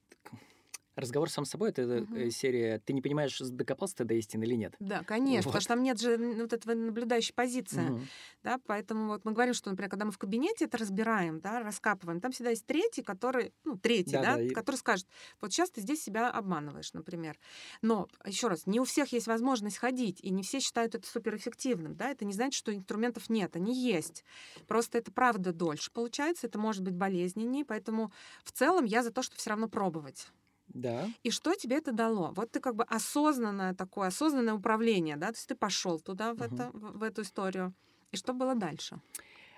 [0.96, 2.32] разговор сам с собой, это Мгм.
[2.32, 4.80] серия, ты не понимаешь, докопался ты до истины или нет.
[4.80, 5.54] Да, конечно, Вот.
[5.54, 8.10] потому что там нет же вот этого наблюдающей позиции, Мгм.
[8.44, 12.20] да, поэтому вот мы говорим, что, например, когда мы в кабинете это разбираем, да, раскапываем,
[12.20, 15.08] там всегда есть третий, который, ну, третий, да, Да-да, и- который скажет,
[15.40, 17.40] вот сейчас ты здесь себя обманываешь, например.
[17.82, 21.96] Но, еще раз, не у всех есть возможность ходить, и не все считают это суперэффективным,
[21.96, 24.26] да, это не значит, что инструментов нет, они есть.
[24.68, 28.12] Просто это правда дольше получается, это может быть болезненнее, поэтому
[28.44, 30.28] в целом я за то, что все равно пробовать.
[30.74, 31.12] Да.
[31.24, 32.32] И что тебе это дало?
[32.36, 36.42] Вот ты как бы осознанное такое, осознанное управление, да, то есть ты пошел туда, в,
[36.42, 36.42] Мгм.
[36.42, 37.74] это, в, в эту историю.
[38.12, 39.02] И что было дальше?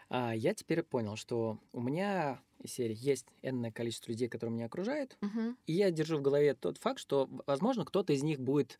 [0.09, 4.65] А я теперь понял, что у меня из серии есть энное количество людей, которые меня
[4.65, 5.57] окружают, Мгм.
[5.65, 8.79] и я держу в голове тот факт, что, возможно, кто-то из них будет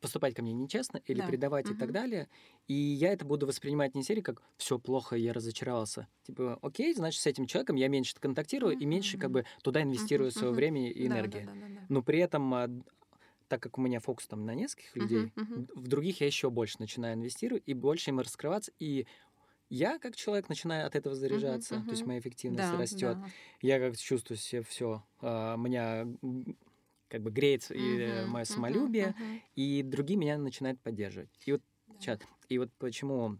[0.00, 1.22] поступать ко мне нечестно или Да.
[1.22, 2.28] предавать и так далее.
[2.66, 6.08] И я это буду воспринимать не серии как все плохо, я разочаровался.
[6.24, 10.30] Типа, окей, значит, с этим человеком я меньше контактирую и меньше как бы туда инвестирую
[10.30, 11.28] Мгм, свое время и Да, энергию.
[11.28, 11.88] да, да, да, да.
[11.88, 12.68] Но при этом, а,
[13.48, 15.70] так как у меня фокус там на нескольких людей, Мгм, мгм.
[15.74, 18.72] в других я еще больше начинаю инвестировать и больше им раскрываться.
[18.78, 19.06] И
[19.70, 23.20] я, как человек, начинаю от этого заряжаться, то есть моя эффективность Да, растет.
[23.20, 23.32] да.
[23.62, 26.58] Я как чувствую себе все, меня м,
[27.10, 29.42] как бы греется и Мгм, мое мгм, самолюбие, мгм.
[29.56, 31.30] и другие меня начинают поддерживать.
[31.44, 31.98] И вот Да.
[31.98, 32.22] чат.
[32.48, 33.38] И вот почему,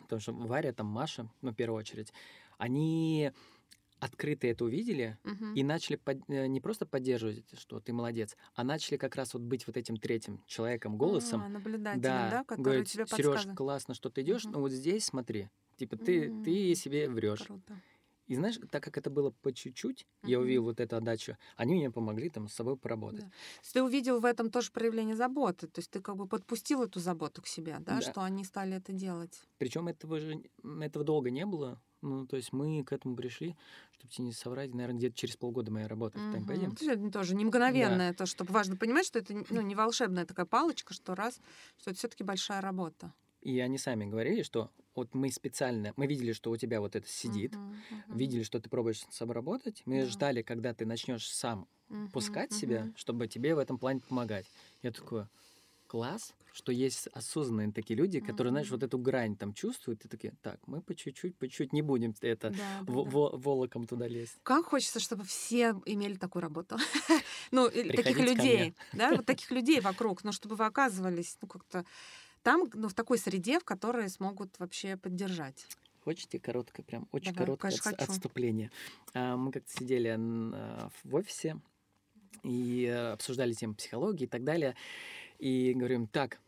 [0.00, 2.12] потому что Варя, там Маша, ну, в первую очередь,
[2.58, 3.30] они
[4.00, 5.54] открыто это увидели Мгм.
[5.54, 9.42] и начали под- э, не просто поддерживать, что ты молодец, а начали как раз вот
[9.42, 11.42] быть вот этим третьим человеком, голосом.
[11.42, 14.54] А, наблюдателем, да, да, который говорит, тебе Сереж, классно, что ты идешь, Мгм.
[14.54, 16.42] но вот здесь смотри, типа ты, М.
[16.44, 17.40] ты себе врешь.
[17.46, 17.74] Круто.
[18.30, 20.40] И знаешь, так как это было по чуть-чуть, я Мгм.
[20.40, 23.24] увидел вот эту отдачу, они мне помогли там с собой поработать.
[23.24, 23.30] Да.
[23.30, 26.82] То есть ты увидел в этом тоже проявление заботы, то есть ты как бы подпустил
[26.84, 28.02] эту заботу к себе, да, Да.
[28.02, 29.42] что они стали это делать.
[29.58, 30.42] Причем этого же
[30.80, 31.82] этого долго не было.
[32.02, 33.56] Ну, то есть мы к этому пришли,
[33.92, 36.32] чтобы тебе не соврать, наверное, где-то через полгода моей работы в Мгм.
[36.32, 36.70] таймпаде.
[36.74, 40.26] То есть это тоже не мгновенное, то, чтобы важно понимать, что это ну, не волшебная
[40.26, 41.40] такая палочка, что раз,
[41.78, 43.14] что это все-таки большая работа.
[43.42, 47.08] И они сами говорили, что вот мы специально, мы видели, что у тебя вот это
[47.08, 50.06] сидит, Мгм, мгм, видели, что ты пробуешь с собой работать, мы Да.
[50.06, 52.94] ждали, когда ты начнешь сам мгм, пускать себя, мгм.
[52.94, 54.46] чтобы тебе в этом плане помогать.
[54.82, 55.26] Я такой,
[55.86, 58.72] класс, что есть осознанные такие люди, которые, знаешь, Мгм.
[58.72, 62.14] вот эту грань там чувствуют, и такие, так, мы по чуть-чуть, по чуть не будем
[62.22, 63.06] это Да, во- да.
[63.06, 64.40] во- волоком туда лезть.
[64.42, 66.76] Как хочется, чтобы все имели такую работу.
[67.52, 71.48] Ну, таких Приходите ко людей, да, вот таких людей вокруг, но чтобы вы оказывались, ну,
[71.48, 71.84] как-то
[72.42, 75.66] там, ну, в такой среде, в которой смогут вообще поддержать.
[76.04, 78.12] Хочете короткое, прям очень Давай, короткое конечно, отс- хочу.
[78.12, 78.70] отступление.
[79.14, 81.60] А, Мы как-то сидели а, в офисе
[82.42, 84.74] и э, обсуждали тему психологии и так далее.
[85.38, 86.40] И говорим, так,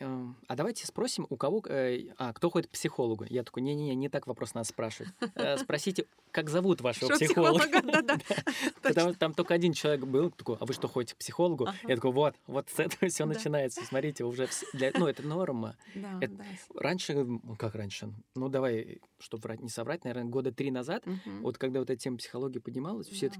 [0.00, 3.24] а давайте спросим, у кого, э, а, кто ходит к психологу?
[3.28, 5.12] Я такой, не-не-не, не так вопрос надо спрашивать.
[5.34, 7.64] Э, Спросите, как зовут вашего психолога?
[8.82, 11.66] Потому что там только один человек был такой, а вы что, ходите к психологу?
[11.88, 13.84] Я такой, вот, вот с этого все начинается.
[13.84, 15.76] Смотрите, уже для- ну, это норма.
[16.74, 17.26] Раньше,
[17.58, 18.12] как раньше?
[18.34, 21.04] Ну, давай, чтобы врать, не соврать, наверное, года три назад,
[21.42, 23.34] вот когда вот эта тема психологии поднималась, все Да.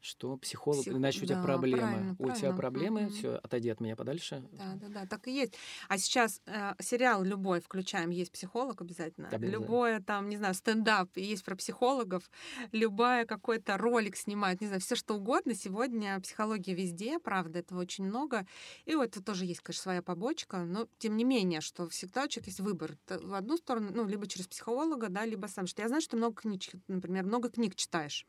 [0.00, 0.94] Что психолог, Псих...
[0.94, 1.80] иначе у тебя проблемы.
[1.80, 3.10] Правильно, у тебя проблемы, угу.
[3.12, 4.42] все, отойди от меня подальше.
[4.52, 5.54] Да, да, да, так и есть.
[5.88, 9.28] А сейчас э, сериал любой включаем, есть психолог обязательно.
[9.28, 9.50] обязательно.
[9.50, 12.30] Любое там, не знаю, стендап есть про психологов,
[12.72, 15.54] любая какой-то ролик снимают, не знаю, все что угодно.
[15.54, 18.46] Сегодня психология везде, правда, этого очень много.
[18.86, 22.28] И вот это тоже есть, конечно, своя побочка, но тем не менее, что всегда у
[22.28, 22.96] человека есть выбор.
[23.08, 25.66] В одну сторону, ну, либо через психолога, да, либо сам.
[25.66, 28.26] Что я знаю, что много книг, например, много книг читаешь.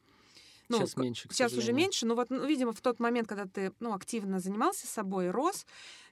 [0.72, 1.28] Ну, сейчас меньше.
[1.32, 4.88] Сейчас уже меньше, но вот, ну, видимо, в тот момент, когда ты ну, активно занимался
[4.88, 5.66] собой, рос,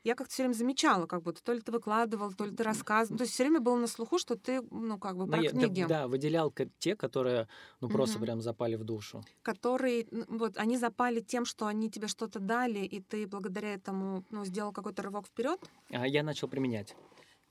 [0.04, 3.18] я как-то все время замечала, как будто то ли ты выкладывал, то ли ты рассказывал.
[3.18, 5.82] То есть все время было на слуху, что ты, ну, как бы про я, книги.
[5.82, 7.48] Да, да, выделял те, которые,
[7.82, 8.26] ну, просто угу.
[8.26, 9.24] прям запали в душу.
[9.42, 14.46] Которые, вот, они запали тем, что они тебе что-то дали, и ты благодаря этому, ну,
[14.46, 15.60] сделал какой-то рывок вперед.
[15.90, 16.96] А я начал применять.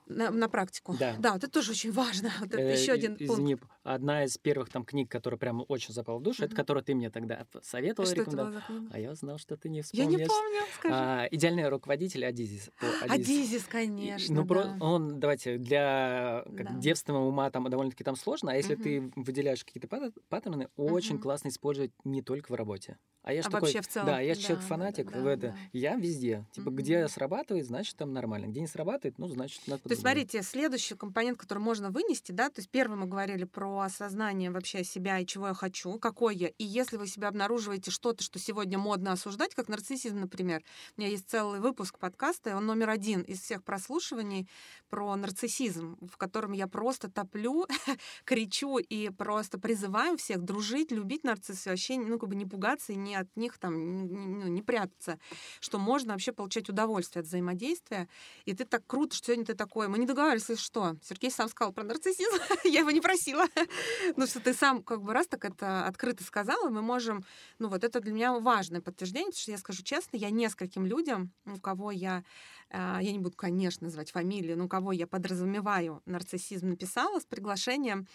[0.09, 0.97] На, на практику.
[0.99, 1.17] Да.
[1.19, 2.31] Да, это тоже очень важно.
[2.41, 3.75] Вот это э, еще один извини, пункт.
[3.83, 6.47] Одна из первых там книг, которая прям очень запала в душу, uh-huh.
[6.47, 8.61] это которую ты мне тогда советовала, а рекомендовала.
[8.61, 10.11] Что это была А я знал, что ты не вспомнишь.
[10.11, 10.95] Я не помню, скажи.
[10.95, 12.71] А, идеальный руководитель Адизис.
[13.09, 14.35] Адизис, конечно.
[14.35, 14.49] Ну, да.
[14.49, 16.75] про, он, давайте, для как, да.
[16.79, 18.83] девственного ума там довольно-таки там сложно, а если uh-huh.
[18.83, 19.89] ты выделяешь какие-то
[20.29, 20.93] паттерны, uh-huh.
[20.93, 22.97] очень классно использовать не только в работе.
[23.29, 24.07] А я а же такой, вообще в целом.
[24.07, 25.49] да, я да, человек-фанатик да, в это.
[25.49, 25.57] Да.
[25.75, 26.47] Я везде.
[26.53, 26.75] Типа, mm-hmm.
[26.75, 28.47] где срабатывает, значит, там нормально.
[28.47, 32.49] Где не срабатывает, ну, значит, надо То есть, смотрите, следующий компонент, который можно вынести, да,
[32.49, 36.49] то есть первый мы говорили про осознание вообще себя и чего я хочу, какой я.
[36.49, 40.63] И если вы себя обнаруживаете что-то, что сегодня модно осуждать, как нарциссизм, например.
[40.97, 44.49] У меня есть целый выпуск подкаста, и он номер один из всех прослушиваний
[44.89, 47.67] про нарциссизм, в котором я просто топлю,
[48.25, 52.97] кричу и просто призываю всех дружить, любить нарциссов, вообще, ну, как бы не пугаться и
[52.97, 55.19] не от них там ну, не прятаться,
[55.61, 58.09] что можно вообще получать удовольствие от взаимодействия.
[58.45, 59.88] И ты так круто, что сегодня ты такой.
[59.89, 63.47] Мы не договаривались, что Сергей сам сказал про нарциссизм, я его не просила.
[64.17, 67.25] Ну, что ты сам как бы раз так это открыто сказал, и мы можем...
[67.59, 71.33] Ну, вот это для меня важное подтверждение, потому что я скажу честно, я нескольким людям,
[71.47, 72.25] у кого я
[72.71, 78.07] я не буду, конечно, называть фамилию, но у кого я подразумеваю нарциссизм, написала с приглашением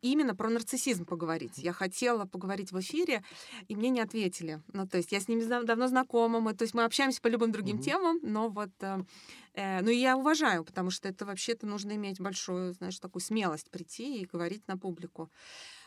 [0.00, 1.58] именно про нарциссизм поговорить.
[1.58, 3.22] Я хотела поговорить в эфире,
[3.68, 4.62] и мне не ответили.
[4.72, 7.52] Ну, то есть я с ними давно знакома, мы, то есть мы общаемся по любым
[7.52, 7.82] другим mm-hmm.
[7.82, 8.70] темам, но вот...
[8.80, 13.70] Э, ну, и я уважаю, потому что это вообще-то нужно иметь большую, знаешь, такую смелость
[13.70, 15.30] прийти и говорить на публику.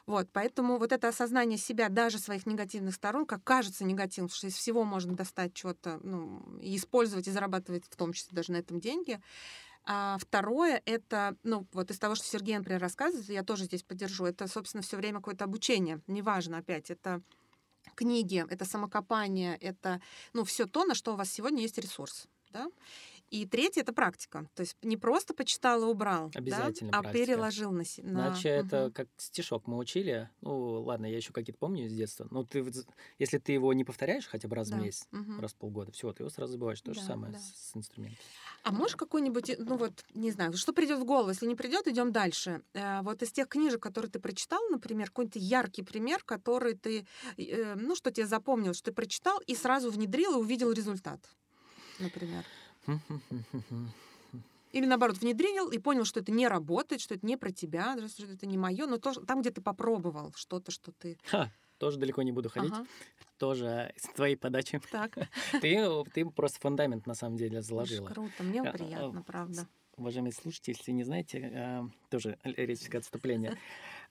[0.07, 4.55] Вот, поэтому вот это осознание себя, даже своих негативных сторон, как кажется негативным, что из
[4.55, 8.79] всего можно достать что-то, ну, и использовать, и зарабатывать в том числе даже на этом
[8.79, 9.21] деньги,
[9.91, 14.25] а второе это, ну, вот из того, что Сергей, например, рассказывает, я тоже здесь поддержу,
[14.25, 15.99] это, собственно, все время какое-то обучение.
[16.05, 17.23] Неважно, опять, это
[17.95, 19.99] книги, это самокопание, это,
[20.33, 22.27] ну, все то, на что у вас сегодня есть ресурс.
[22.51, 22.67] Да?
[23.29, 24.47] И третье это практика.
[24.55, 28.09] То есть не просто почитал и убрал, Обязательно да, а переложил на себя.
[28.09, 28.67] Иначе угу.
[28.67, 30.29] это как стишок мы учили.
[30.41, 32.27] Ну, ладно, я еще какие-то помню из детства.
[32.31, 32.65] Но ты,
[33.19, 34.77] если ты его не повторяешь хотя бы раз да.
[34.77, 35.39] в месяц, угу.
[35.39, 36.81] раз в полгода, все, ты его сразу забываешь.
[36.81, 37.39] То да, же самое да.
[37.39, 38.19] с, с инструментом.
[38.63, 41.29] А можешь какой-нибудь, ну вот, не знаю, что придет в голову?
[41.29, 42.61] Если не придет, идем дальше.
[42.73, 47.05] Э, вот из тех книжек, которые ты прочитал, например, какой-то яркий пример, который ты,
[47.37, 51.19] э, ну, что тебе запомнил, что ты прочитал и сразу внедрил и увидел результат,
[51.99, 52.43] например.
[54.71, 58.25] Или наоборот, внедрил и понял, что это не работает, что это не про тебя, что
[58.25, 61.17] это не мое, но то, там, где ты попробовал что-то, что ты.
[61.23, 62.71] Ха, тоже далеко не буду ходить.
[62.71, 62.85] Ага.
[63.39, 64.81] Тоже с твоей подачи.
[64.91, 65.17] Так.
[65.61, 68.05] Ты, ты просто фундамент на самом деле заложила.
[68.05, 69.65] Очень круто, мне а, приятно, правда.
[69.95, 73.57] Уважаемые слушатели, если не знаете, а, тоже речь отступления.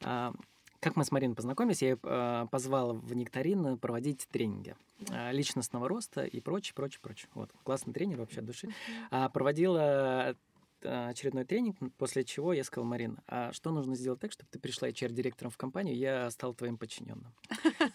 [0.80, 5.32] А, как мы с Мариной познакомились, я ее позвала в Нектарин проводить тренинги да.
[5.32, 7.28] личностного роста и прочее, прочее, прочее.
[7.34, 8.68] Вот, классный тренер вообще от души.
[9.10, 10.36] А проводила
[10.80, 14.88] очередной тренинг, после чего я сказал, Марина, а что нужно сделать так, чтобы ты пришла
[14.88, 17.34] HR-директором в компанию, я стал твоим подчиненным.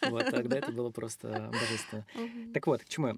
[0.10, 2.06] Вот, тогда это было просто божественно.
[2.54, 3.18] Так вот, к чему?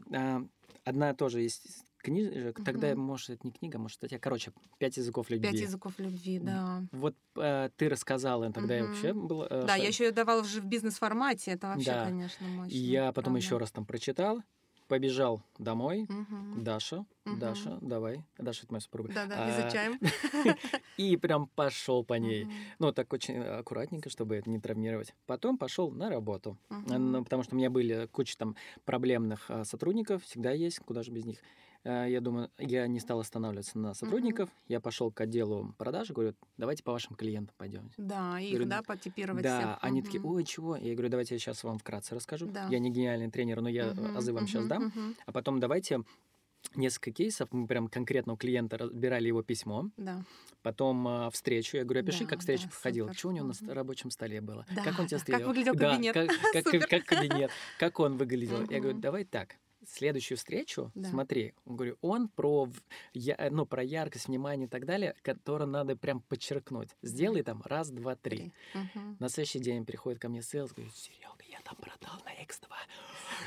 [0.83, 4.19] Одна тоже есть книжек, тогда, может, это не книга, может, статья.
[4.19, 5.49] Короче, «Пять языков любви».
[5.49, 6.83] «Пять языков любви», да.
[6.91, 9.47] Вот э, ты рассказала, тогда я вообще была...
[9.49, 12.05] Э, да, я еще ее давала уже в бизнес-формате, это вообще, да.
[12.05, 12.75] конечно, мощно.
[12.75, 14.41] Я потом еще раз там прочитал,
[14.87, 16.03] побежал домой.
[16.03, 16.61] Угу.
[16.61, 17.37] Даша, угу.
[17.37, 18.23] Даша, давай.
[18.37, 19.13] Даша, это моя супруга.
[19.13, 19.99] Да-да, а, изучаем.
[20.97, 22.47] И прям пошел по ней.
[22.79, 25.13] Ну, так очень аккуратненько, чтобы это не травмировать.
[25.25, 26.57] Потом пошел на работу.
[26.69, 31.25] Потому что у меня были куча там проблемных а, сотрудников, всегда есть, куда же без
[31.25, 31.39] них.
[31.85, 34.49] Э, я думаю, я не стал останавливаться на сотрудников.
[34.49, 34.65] Uh-huh.
[34.67, 37.91] Я пошел к отделу продажи, говорю, давайте по вашим клиентам пойдем.
[37.97, 39.77] Да, их, говорю, да, потипировать Да, всех.
[39.81, 40.05] они uh-huh.
[40.05, 40.75] такие, ой, чего?
[40.75, 42.47] Я говорю, давайте я сейчас вам вкратце расскажу.
[42.47, 42.67] Да.
[42.69, 44.17] Я не гениальный тренер, но я uh-huh.
[44.17, 44.47] азы вам uh-huh.
[44.47, 44.87] сейчас дам.
[44.87, 45.15] Uh-huh.
[45.27, 46.01] А потом давайте
[46.73, 47.49] несколько кейсов.
[47.51, 49.89] Мы прям конкретно у клиента разбирали его письмо.
[49.97, 50.23] Да.
[50.63, 51.77] потом а, встречу.
[51.77, 53.13] Я говорю, опиши, Да, как встреча да, проходила.
[53.13, 54.65] Что у него на рабочем столе было?
[54.75, 56.13] Да, как он тебя да, как выглядел Да, кабинет.
[56.15, 56.29] как,
[56.63, 58.67] как- как- кабинет, как он выглядел.
[58.69, 59.57] Я говорю, давай так.
[59.87, 61.09] Следующую встречу, Да.
[61.09, 62.69] смотри, говорю, он про,
[63.13, 66.89] я, э, ну, про яркость, внимание и так далее, которое надо прям подчеркнуть.
[67.01, 68.51] Сделай там раз, два, три.
[68.73, 69.17] Мгм.
[69.19, 72.67] На следующий день приходит ко мне селс, говорит, Серега, я там продал на X2.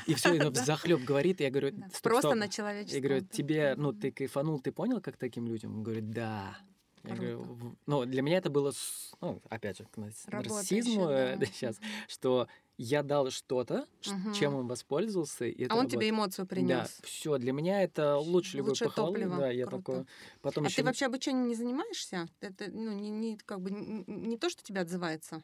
[0.07, 3.01] И все, и захлеб говорит, я говорю, стоп, Просто на человеческом.
[3.01, 5.77] Я говорю, тебе, ну, ты кайфанул, ты понял, как таким людям?
[5.77, 6.57] Он говорит, да.
[7.03, 7.53] Я говорю, Круто.
[7.53, 8.73] «В- ну, для меня это было,
[9.21, 11.37] ну, опять же, к нарциссизму да.
[11.45, 12.47] сейчас, что
[12.79, 14.33] я дал что-то, Мгм.
[14.33, 15.91] чем он воспользовался, и А он работает.
[15.91, 17.01] тебе эмоцию Да, принес.
[17.03, 19.19] все, для меня это лучше любой Лучшее похвалы.
[19.19, 19.37] топливо.
[19.37, 19.81] Да, я Круто.
[19.81, 20.05] такой,
[20.41, 22.27] потом А еще ты вообще обучением не занимаешься?
[22.41, 25.43] Это ну, не, не, как бы, не, не то, что тебе отзывается.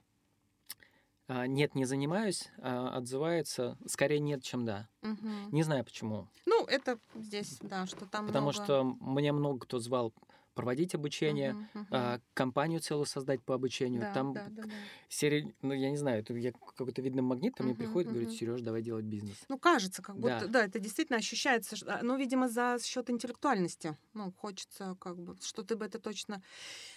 [1.27, 4.89] а, нет, не занимаюсь, а, отзывается, скорее нет, чем да.
[5.01, 5.51] Мгм.
[5.51, 6.27] Не знаю почему.
[6.45, 8.63] Ну, это здесь, да, что там Потому много...
[8.63, 10.13] что мне много кто звал
[10.55, 11.91] проводить обучение, Мгм, мгм.
[11.91, 14.05] а, компанию целую создать по обучению.
[14.05, 14.89] Да, Там да, да, да.
[15.09, 18.31] серия, ну я не знаю, это я какой-то видный магнит ко мне Мгм, приходит, говорит,
[18.31, 18.33] мгм.
[18.33, 19.49] Сереж, давай делать бизнес.
[19.49, 20.49] Ну, кажется, как будто, Да.
[20.49, 23.95] да, это действительно ощущается, а, ну, видимо, за счет интеллектуальности.
[24.13, 26.41] Ну, хочется, как бы, что ты бы это точно...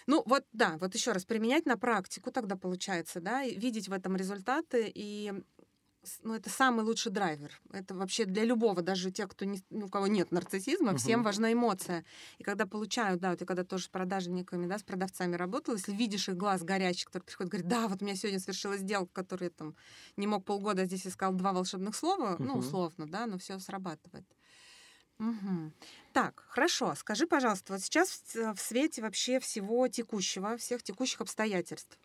[0.07, 4.15] Ну, вот, да, вот еще раз, применять на практику тогда получается, да, видеть в этом
[4.17, 5.33] результаты, и
[6.23, 7.59] ну, это самый лучший драйвер.
[7.71, 11.23] Это вообще для любого, даже тех, кто не, ну, у кого нет нарциссизма, всем Мгм.
[11.23, 12.05] важна эмоция.
[12.37, 15.93] И когда получают, да, вот я когда тоже с продажниками, да, с продавцами работала, если
[15.93, 19.47] видишь их глаз горячий, который приходит, говорит, да, вот у меня сегодня совершилась сделка, которую
[19.49, 19.75] я там
[20.15, 22.59] не мог полгода, а здесь искал два волшебных слова, ну, Мгм.
[22.59, 24.25] условно, да, но все срабатывает.
[25.17, 25.73] Мгм.
[26.13, 26.95] Так, хорошо.
[26.95, 31.97] Скажи, пожалуйста, вот сейчас в свете вообще всего текущего, всех текущих обстоятельств,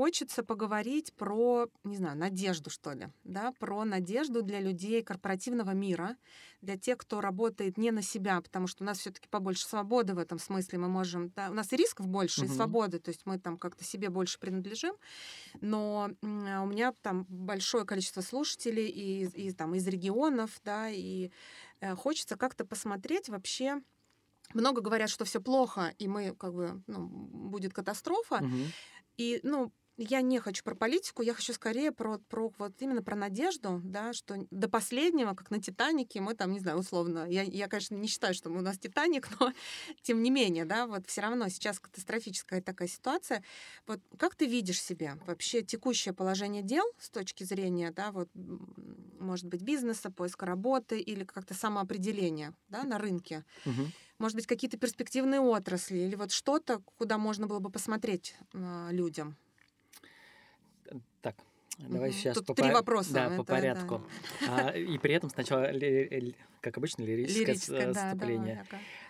[0.00, 6.16] хочется поговорить про, не знаю, надежду, что ли, да, про надежду для людей корпоративного мира,
[6.62, 10.18] для тех, кто работает не на себя, потому что у нас все-таки побольше свободы в
[10.18, 12.56] этом смысле, мы можем, да, у нас и рисков больше, и Мгм.
[12.56, 14.94] свободы, то есть мы там как-то себе больше принадлежим,
[15.60, 21.30] но а у меня там большое количество слушателей и, и там из регионов, да, и
[21.80, 23.82] э, хочется как-то посмотреть вообще.
[24.54, 28.44] Много говорят, что все плохо, и мы как бы ну, будет катастрофа.
[28.44, 28.72] Мгм.
[29.16, 33.14] И, ну, я не хочу про политику, я хочу скорее про, про вот именно про
[33.14, 37.68] надежду, да, что до последнего, как на Титанике, мы там, не знаю, условно, я, я
[37.68, 39.52] конечно, не считаю, что у нас Титаник, но
[40.00, 43.44] тем не менее, да, вот все равно сейчас катастрофическая такая ситуация.
[43.86, 48.30] Вот как ты видишь себя вообще текущее положение дел с точки зрения, да, вот,
[49.18, 53.44] может быть, бизнеса, поиска работы или как-то самоопределения, да, на рынке?
[53.66, 53.92] Мгм.
[54.18, 59.36] Может быть, какие-то перспективные отрасли или вот что-то, куда можно было бы посмотреть а, людям?
[61.22, 61.36] Так,
[61.78, 62.18] давай Мгм.
[62.18, 63.52] сейчас Тут по, три вопроса, Да, это по да.
[63.54, 64.02] порядку.
[64.48, 65.66] А, и при этом сначала,
[66.60, 68.58] как обычно, лирическое, Лирическое, с- да, давай.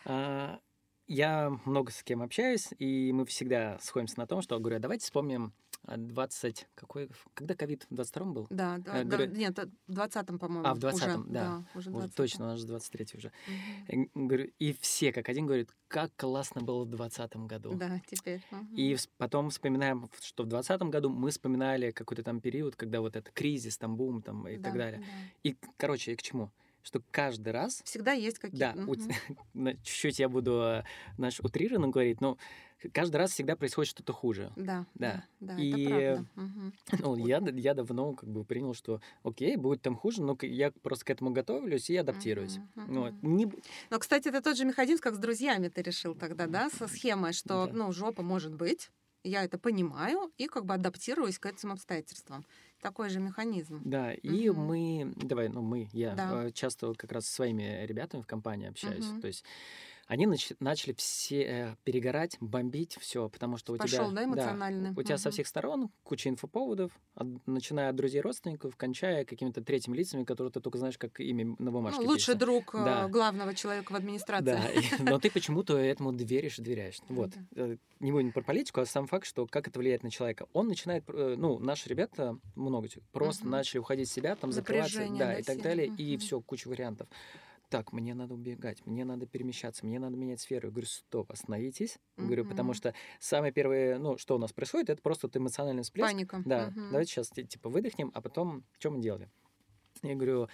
[0.04, 0.60] А,
[1.06, 5.04] Я много с кем общаюсь, и мы всегда сходимся на том, что говорю, «А давайте
[5.04, 5.52] вспомним
[5.86, 6.68] 20...
[6.74, 7.86] Какой, когда ковид?
[7.90, 8.46] В 22 был?
[8.50, 10.66] Да, да, Э, да, говорю- нет, в 20-м, по-моему.
[10.66, 11.64] А, в 20-м, уже, да.
[11.74, 12.10] уже Вот 20-м.
[12.12, 13.32] точно, у нас же 23 уже.
[14.14, 17.74] Говорю, И все, как один, говорят, как классно было в 2020 году.
[17.74, 18.42] Да, теперь.
[18.50, 18.74] мгм.
[18.76, 23.30] И потом вспоминаем, что в 2020 году мы вспоминали какой-то там период, когда вот это
[23.32, 24.98] кризис, там бум там, и Да, так далее.
[25.00, 25.06] да.
[25.50, 26.50] И, короче, и к чему?
[26.82, 28.86] Что каждый раз, Всегда есть да, какие-то...
[28.86, 29.08] у т-
[29.54, 30.84] на- чуть-чуть я буду,
[31.16, 32.38] знаешь, утрированно говорить, но
[32.92, 34.52] каждый раз всегда происходит что-то хуже.
[34.56, 35.12] Да, Да.
[35.12, 36.26] да, да, И, это правда.
[36.98, 41.04] Ну, я, я давно как бы принял, что окей, будет там хуже, но я просто
[41.06, 42.60] к этому готовлюсь и адаптируюсь.
[42.74, 43.14] Мгм, Ну, вот.
[43.16, 43.22] мгм.
[43.22, 43.46] Не
[43.90, 47.32] Но, кстати, это тот же механизм, как с друзьями ты решил тогда, да, со схемой,
[47.32, 47.72] что, Да.
[47.72, 48.90] ну, жопа может быть,
[49.22, 52.44] я это понимаю и как бы адаптируюсь к этим обстоятельствам.
[52.82, 53.82] Такой же механизм.
[53.84, 54.66] Да, и Мгм.
[54.66, 56.46] мы, давай, ну мы, я Да.
[56.46, 59.04] э, часто как раз со своими ребятами в компании общаюсь.
[59.06, 59.20] Мгм.
[59.20, 59.44] То есть
[60.10, 64.90] они нач- начали все э, перегорать, бомбить все, потому что у Пошел, тебя, да, эмоциональный?
[64.96, 65.32] у тебя со Мгм.
[65.34, 70.60] всех сторон куча инфоповодов, от- начиная от друзей, родственников, кончая какими-то третьими лицами, которые ты
[70.60, 72.00] только знаешь, как имя на бумажке.
[72.00, 72.38] Ну, лучший пишется.
[72.40, 73.08] друг э, Да.
[73.08, 74.44] главного человека в администрации.
[74.44, 74.68] Да,
[75.04, 76.98] но ты почему-то этому веришь и доверяешь.
[77.08, 77.30] Вот.
[77.54, 80.48] Э, Не будем про политику, а сам факт, что как это влияет на человека.
[80.52, 85.06] Он начинает, э, ну, наши ребята, много чего, просто начали уходить в себя, там закрываться,
[85.10, 87.06] да, да, и так далее, и все, куча вариантов.
[87.70, 90.66] Так, мне надо убегать, мне надо перемещаться, мне надо менять сферу.
[90.66, 91.98] Я говорю, стоп, остановитесь.
[92.16, 95.84] Я Говорю, потому что самое первое, ну, что у нас происходит, это просто вот эмоциональный
[95.84, 96.10] всплеск.
[96.10, 96.42] Паника.
[96.44, 96.90] Да, Мгм.
[96.90, 99.30] давайте сейчас типа выдохнем, а потом что мы делали?
[100.02, 100.48] Я говорю,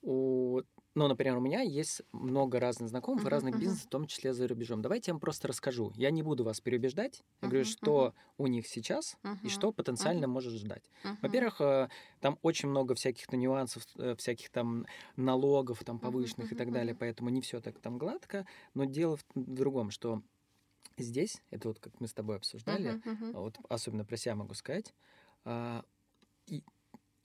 [0.00, 0.62] у...
[0.96, 3.56] ну, например, у меня есть много разных знакомых и Мгм, разных мгм.
[3.56, 4.82] бизнесов, в том числе за рубежом.
[4.82, 5.92] Давайте я вам просто расскажу.
[5.94, 7.22] Я не буду вас переубеждать.
[7.42, 9.50] Я говорю, Мгм, что у них сейчас и Мгм.
[9.50, 10.28] что потенциально Мгм.
[10.28, 10.90] может ждать.
[11.04, 11.20] Мгм.
[11.22, 11.88] Во-первых, э,
[12.20, 16.72] там очень много всяких ну, нюансов, э, всяких там налогов там повышенных и мгм, так
[16.72, 16.98] далее, мгм.
[16.98, 18.46] поэтому не все так там гладко.
[18.74, 20.22] Но дело в другом, что
[20.98, 23.32] здесь, это вот как мы с тобой обсуждали, Мгм, мгм.
[23.32, 24.94] вот особенно про себя могу сказать,
[25.44, 25.84] а,
[26.48, 26.64] и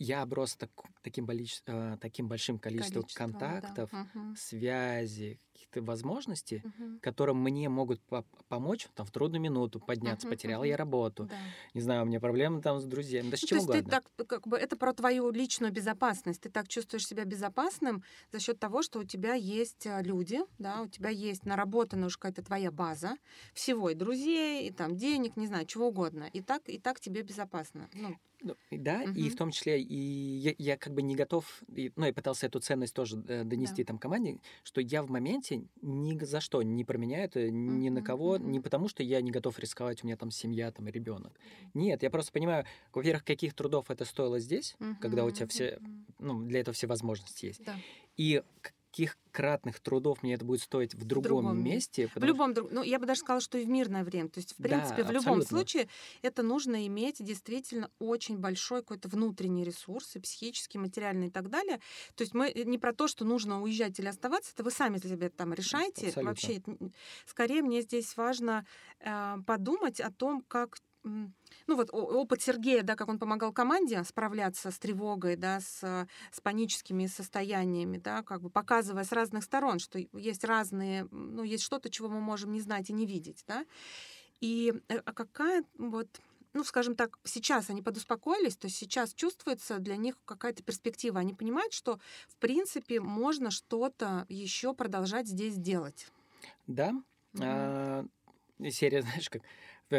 [0.03, 0.71] я оброс так-
[1.03, 3.39] таким, болич- а, таким большим количеством Количество, да.
[3.39, 6.99] контактов, Мгм, связей, каких-то возможностей, мгм.
[7.01, 10.27] которым мне могут по- помочь там, в трудную минуту подняться.
[10.27, 10.69] Мгм, Потерял мгм.
[10.69, 11.37] я работу, Да.
[11.73, 13.79] не знаю, у меня проблемы там с друзьями, да с Ну, то чем есть ты
[13.79, 13.91] угодно.
[13.91, 16.41] так, как бы, это про твою личную безопасность.
[16.41, 20.81] Ты так чувствуешь себя безопасным за счет того, что у тебя есть а, люди, да,
[20.83, 23.17] у тебя есть наработанная уже какая-то твоя база
[23.53, 26.29] всего, и друзей, и там денег, не знаю, чего угодно.
[26.31, 27.89] И так, и так тебе безопасно.
[27.93, 29.29] Ну, Ну, и Да, и Мгм.
[29.29, 32.59] в том числе и я, я как бы не готов, и, ну, я пытался эту
[32.59, 33.85] ценность тоже э, донести Да.
[33.85, 38.03] там команде, что я в моменте ни за что не променяю это ни на Мгм,
[38.03, 38.51] кого, мгм.
[38.51, 41.39] не потому что я не готов рисковать, у меня там семья, там ребенок.
[41.75, 45.79] Нет, я просто понимаю, во-первых, каких трудов это стоило здесь, когда у тебя все,
[46.17, 47.81] ну, для этого все возможности есть, Да.
[48.17, 48.43] и
[48.91, 52.07] каких кратных трудов мне это будет стоить в другом, другом месте.
[52.15, 54.29] В любом, друг- ну, я бы даже сказала, что и в мирное время.
[54.29, 55.47] То есть, в Да, принципе, в любом абсолютно.
[55.47, 55.87] случае
[56.21, 61.49] это нужно иметь действительно очень большой какой-то внутренний ресурс, и психический, и материальный и так
[61.49, 61.79] далее.
[62.15, 64.97] То есть мы э, не про то, что нужно уезжать или оставаться, это вы сами
[64.97, 66.15] для себя там решаете.
[66.15, 66.21] Абсолютно.
[66.21, 66.61] Вообще,
[67.25, 68.65] скорее мне здесь важно
[68.99, 74.71] э, подумать о том, как ну вот опыт Сергея, да, как он помогал команде справляться
[74.71, 79.79] с тревогой, да, с, э, с паническими состояниями, да, как бы показывая с разных сторон,
[79.79, 83.65] что есть разные, ну, есть что-то, чего мы можем не знать и не видеть, да.
[84.41, 86.07] И э, а какая вот
[86.53, 91.19] ну, скажем так, сейчас они подуспокоились, то есть сейчас чувствуется для них какая-то перспектива.
[91.19, 96.07] Они понимают, что, в принципе, можно что-то еще продолжать здесь делать.
[96.67, 96.93] Да,
[97.33, 97.43] Мгм.
[97.43, 98.05] а,
[98.69, 99.43] серия, знаешь, как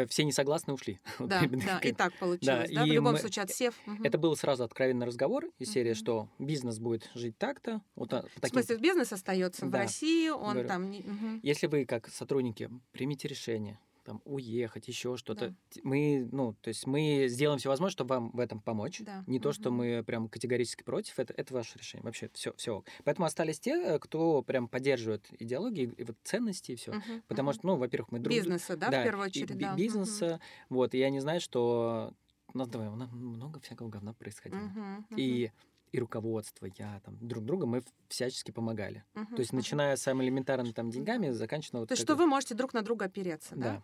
[0.09, 0.99] все несогласны ушли.
[1.19, 2.69] Да, да, и так получилось.
[2.71, 3.75] Да, в и любом мы- случае, отсев.
[3.85, 4.03] мгм.
[4.03, 5.95] Это был сразу откровенный разговор из серии, Мгм.
[5.97, 7.81] что бизнес будет жить так-то.
[7.95, 9.79] Вот, а, по В таким- смысле, бизнес остается в Да.
[9.79, 10.83] России, он Говорю, там...
[10.91, 11.39] мгм.
[11.43, 15.55] Если вы как сотрудники примите решение, там, уехать, еще что-то, Да.
[15.83, 18.99] мы, ну, то есть мы сделаем все возможное, чтобы вам в этом помочь.
[19.01, 22.03] Да, Не то, что мы прям категорически против, это, это ваше решение.
[22.03, 22.83] Вообще все, все.
[23.03, 26.91] Поэтому остались те, кто прям поддерживает идеологии и вот ценности и все.
[26.93, 27.59] Мгм, Потому мгм.
[27.59, 29.75] что, ну, во-первых, мы друг Бизнеса, да, в первую и очередь, би- да.
[29.75, 30.39] бизнеса,
[30.69, 32.13] вот, и они знают, что
[32.53, 34.59] у нас, давай, у нас много всякого говна происходило.
[34.59, 35.51] Мгм, мгм, И,
[35.93, 39.05] и руководство, я там, друг друга мы всячески помогали.
[39.13, 39.59] мгм, То есть, мгм.
[39.59, 41.81] начиная с самыми элементарными там деньгами, заканчивая...
[41.81, 43.75] вот То есть, что вы можете друг на друга опереться, да?
[43.75, 43.83] Да.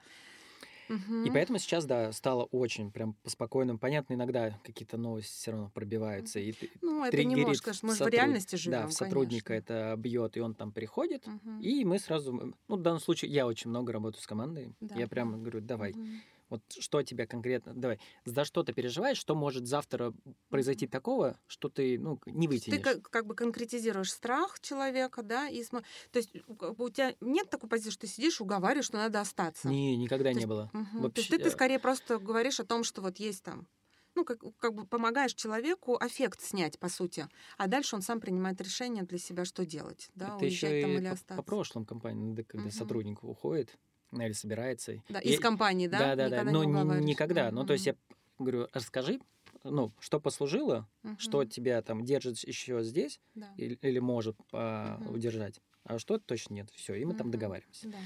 [0.90, 1.34] И Мгм.
[1.34, 3.78] поэтому сейчас, да, стало очень прям по-спокойному.
[3.78, 6.40] Понятно, иногда какие-то новости все равно пробиваются.
[6.40, 9.72] И Ну, это не может, конечно, мы же в реальности живем, Да, в сотрудника конечно.
[9.72, 11.28] это бьет, и он там приходит.
[11.28, 11.62] Мгм.
[11.62, 14.74] И мы сразу, ну, в данном случае я очень много работаю с командой.
[14.82, 16.22] Да, Я прямо говорю, давай, Мгм.
[16.50, 20.14] Вот что тебя конкретно, давай, за что ты переживаешь, что может завтра
[20.50, 22.84] произойти такого, что ты, ну, не есть Ты вытянешь.
[22.84, 27.70] как, как бы конкретизируешь страх человека, да, и смо- то есть у тебя нет такой
[27.70, 29.68] позиции, что ты сидишь, уговариваешь, что надо остаться.
[29.70, 30.70] Не, никогда То не есть- было.
[30.74, 30.86] Мгм.
[30.86, 33.68] То есть Вообще, ты, ты э, скорее просто говоришь о том, что вот есть там,
[34.16, 37.28] ну, как, как бы помогаешь человеку аффект снять, по сути,
[37.58, 40.92] а дальше он сам принимает решение для себя, что делать, да, это еще уезжать там
[40.92, 41.36] и или по, остаться.
[41.36, 42.72] по прошлым компаниям, да, когда Мгм.
[42.72, 43.78] сотрудник уходит
[44.12, 45.02] или собирается.
[45.10, 46.16] Да, и- из компании, да?
[46.16, 46.44] Да, да, да.
[46.44, 46.64] Никогда Но
[47.00, 47.52] не никогда.
[47.52, 47.96] Ну, то есть я
[48.38, 49.20] говорю, расскажи,
[49.64, 50.88] ну, что послужило,
[51.18, 51.50] что Мгм.
[51.50, 53.54] тебя там держит еще здесь Да.
[53.58, 55.16] или, или может а, Мгм.
[55.16, 56.70] удержать, а что точно нет.
[56.72, 57.32] Все, и мы там Мгм.
[57.34, 57.90] договариваемся.
[57.90, 57.98] Да.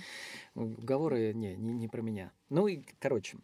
[0.55, 2.31] Уговоры не, не, не про меня.
[2.49, 3.37] Ну и, короче,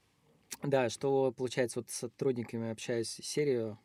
[0.64, 3.80] да, что получается, вот с сотрудниками общаюсь серию.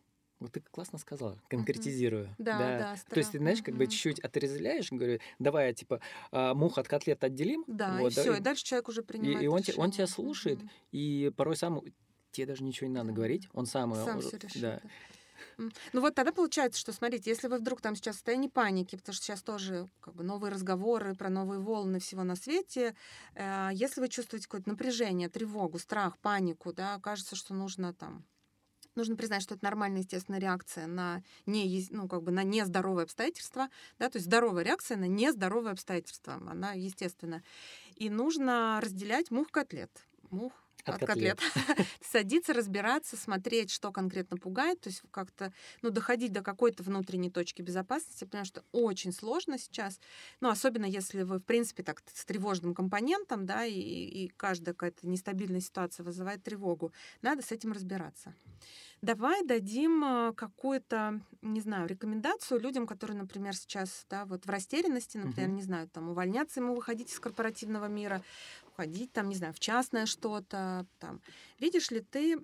[0.44, 2.28] Вот ты классно сказала, конкретизирую.
[2.36, 3.90] Да, да, То есть, ты, знаешь, как бы Мгм.
[3.90, 6.00] чуть-чуть отрезвляешь, говорю, давай, типа,
[6.32, 7.64] а, мух от котлет отделим.
[7.66, 10.06] Да, вот, и да, все, и дальше человек уже принимает и он те- он тебя
[10.06, 10.70] слушает, Мгм.
[10.92, 11.80] И порой сам
[12.30, 13.14] тебе даже ничего не надо Да.
[13.14, 14.60] говорить, он сам, э, Сам уже- все решит.
[14.60, 14.80] да.
[14.84, 14.90] да.
[15.92, 19.14] Ну вот тогда получается, что, смотрите, если вы вдруг там сейчас в состоянии паники, потому
[19.14, 22.94] что сейчас тоже как бы новые разговоры про новые волны всего на свете,
[23.34, 28.24] э, если вы чувствуете какое-то напряжение, тревогу, страх, панику, да, кажется, что нужно там
[28.94, 33.68] Нужно признать, что это нормальная, естественная реакция на, не, ну, как бы на нездоровые обстоятельства.
[33.98, 34.08] Да?
[34.08, 36.34] То есть здоровая реакция на нездоровые обстоятельства.
[36.34, 37.42] Она естественна.
[37.96, 39.90] И нужно разделять мух-котлет.
[40.30, 40.52] Мух
[40.84, 41.40] От от, котлет.
[42.02, 47.62] Садиться, разбираться, смотреть, что конкретно пугает, то есть как-то ну, доходить до какой-то внутренней точки
[47.62, 50.00] безопасности, потому что очень сложно сейчас,
[50.40, 55.08] ну, особенно если вы, в принципе, так с тревожным компонентом, да, и, и каждая какая-то
[55.08, 56.92] нестабильная ситуация вызывает тревогу.
[57.22, 58.34] Надо с этим разбираться.
[59.04, 65.18] Давай дадим э, какую-то, не знаю, рекомендацию людям, которые, например, сейчас да, вот в растерянности,
[65.18, 65.56] например, угу.
[65.56, 68.22] не знаю, там увольняться ему, выходить из корпоративного мира,
[68.74, 70.86] уходить там, не знаю, в частное что-то.
[70.98, 71.20] Там.
[71.60, 72.38] Видишь ли ты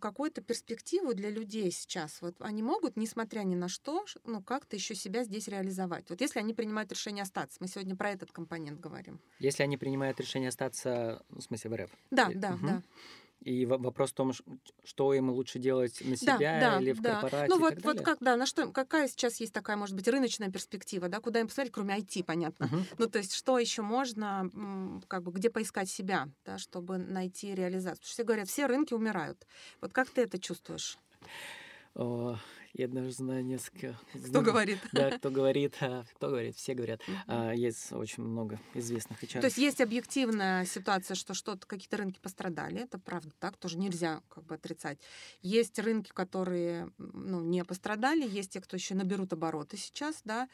[0.00, 2.22] какую-то перспективу для людей сейчас?
[2.22, 6.08] Вот они могут, несмотря ни на что, ну, как-то еще себя здесь реализовать.
[6.08, 9.20] Вот если они принимают решение остаться, мы сегодня про этот компонент говорим.
[9.40, 11.90] Если они принимают решение остаться, ну, в смысле, в РФ?
[12.10, 12.66] Да, да, угу.
[12.66, 12.82] да.
[13.42, 14.32] И вопрос в том,
[14.84, 17.20] что им лучше делать на себя да, или в да.
[17.20, 17.48] корпорате.
[17.48, 20.50] Ну вот, так вот как, да, на что, какая сейчас есть такая, может быть, рыночная
[20.50, 22.64] перспектива, да, куда им посмотреть, кроме IT, понятно.
[22.64, 22.84] Uh-huh.
[22.98, 24.50] Ну, то есть, что еще можно,
[25.06, 27.98] как бы, где поискать себя, да, чтобы найти реализацию.
[27.98, 29.46] Потому что все говорят, все рынки умирают.
[29.80, 30.98] Вот как ты это чувствуешь?
[32.76, 33.98] Я даже знаю несколько...
[34.28, 34.78] Кто говорит?
[34.92, 37.00] Да, кто говорит, а, кто говорит, все говорят.
[37.26, 37.56] Uh-huh.
[37.56, 39.40] Есть очень много известных HR.
[39.40, 44.20] То есть есть объективная ситуация, что что-то, какие-то рынки пострадали, это правда так, тоже нельзя
[44.28, 44.98] как бы отрицать.
[45.40, 50.46] Есть рынки, которые ну, не пострадали, есть те, кто еще наберут обороты сейчас, да,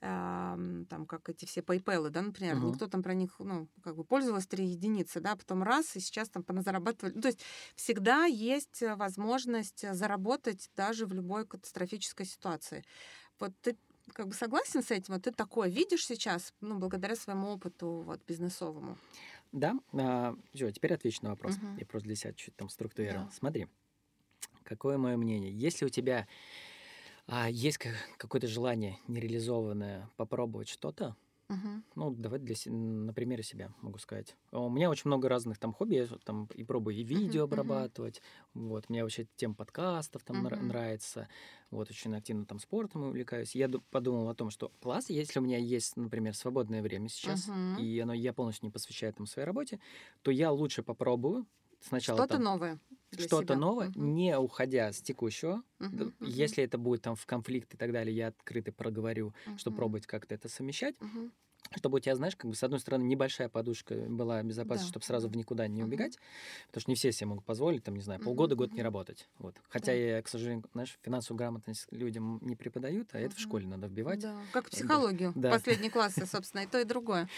[0.00, 2.70] там, как эти все PayPal, да, например, uh-huh.
[2.70, 6.28] никто там про них, ну, как бы пользовался три единицы, да, потом раз, и сейчас
[6.28, 7.14] там поназарабатывали.
[7.14, 7.40] Ну, то есть
[7.74, 12.84] всегда есть э, возможность э, заработать даже в любой катастрофической ситуации.
[13.40, 13.76] Вот ты
[14.12, 15.14] как бы согласен с этим?
[15.14, 18.98] Вот ты такое видишь сейчас, ну, благодаря своему опыту вот, бизнесовому?
[19.52, 19.74] Да.
[19.92, 21.56] А, все, теперь отвечу на вопрос.
[21.56, 21.80] Uh-huh.
[21.80, 23.26] Я просто для себя чуть там структурировал.
[23.26, 23.32] Да.
[23.32, 23.66] Смотри,
[24.62, 25.52] какое мое мнение?
[25.52, 26.28] Если у тебя
[27.26, 27.78] а есть
[28.18, 31.16] какое-то желание нереализованное попробовать что-то,
[31.48, 31.82] Угу.
[31.94, 34.34] Ну, давай для, на примере себя могу сказать.
[34.50, 38.16] У меня очень много разных там хобби, я там и пробую и видео uh-huh, обрабатывать.
[38.16, 38.68] Uh-huh.
[38.68, 40.60] Вот, мне вообще тем подкастов там uh-huh.
[40.60, 41.28] нравится.
[41.70, 43.54] Вот, очень активно там спортом увлекаюсь.
[43.54, 47.80] Я подумал о том, что класс, если у меня есть, например, свободное время сейчас, uh-huh.
[47.80, 49.78] и оно я полностью не посвящаю там своей работе,
[50.22, 51.46] то я лучше попробую
[51.86, 52.78] сначала что-то новое
[53.18, 54.02] что-то новое, угу.
[54.02, 55.62] не уходя с текущего.
[55.80, 59.58] Угу, Если это будет там в конфликт и так далее, я открыто проговорю, угу.
[59.58, 60.96] что пробовать как-то это совмещать.
[61.00, 61.30] Угу
[61.74, 64.90] чтобы у тебя, знаешь, как бы с одной стороны небольшая подушка была безопасности, да.
[64.90, 66.66] чтобы сразу в никуда не убегать, uh-huh.
[66.68, 68.58] потому что не все себе могут позволить, там, не знаю, полгода, uh-huh.
[68.58, 69.28] год не работать.
[69.38, 69.56] Вот.
[69.68, 69.92] Хотя да.
[69.92, 73.26] я, к сожалению, знаешь, финансовую грамотность людям не преподают, а uh-huh.
[73.26, 74.20] это в школе надо вбивать.
[74.20, 74.36] Да.
[74.52, 75.50] Как психологию, да.
[75.50, 77.28] последние классы, собственно, и то, и другое.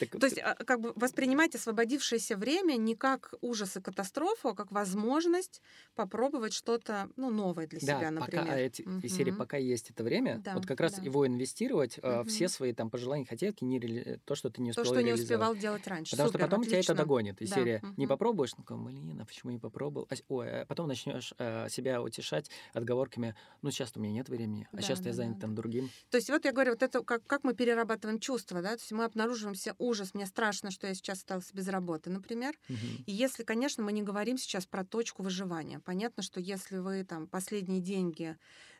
[0.00, 4.54] Так, то есть, а, как бы воспринимать освободившееся время не как ужас и катастрофу, а
[4.54, 5.62] как возможность
[5.94, 8.44] попробовать что-то, ну, новое для себя, например.
[8.44, 9.08] Пока, эти, uh-huh.
[9.08, 11.02] серии «Пока есть это время», да, вот как раз да.
[11.02, 12.24] его инвестировать, uh-huh.
[12.26, 14.20] все свои там пожелания, хотелки не реали...
[14.24, 16.12] то, что ты не успел То, что не успевал делать раньше.
[16.12, 16.82] Потому Супер, что потом отлично.
[16.82, 17.42] тебя это догонит.
[17.42, 17.54] И да.
[17.54, 17.94] серия угу.
[17.96, 20.08] не попробуешь, ну блин, а почему не попробовал?
[20.10, 24.68] А, ой, а потом начнешь а, себя утешать отговорками, ну сейчас у меня нет времени,
[24.72, 25.90] а да, сейчас да, я занят да, там другим.
[26.10, 28.92] То есть вот я говорю, вот это как, как мы перерабатываем чувства, да, то есть
[28.92, 32.54] мы обнаруживаем все ужас, мне страшно, что я сейчас осталась без работы, например.
[32.68, 33.04] Угу.
[33.06, 35.80] И если, конечно, мы не говорим сейчас про точку выживания.
[35.80, 38.36] Понятно, что если вы там последние деньги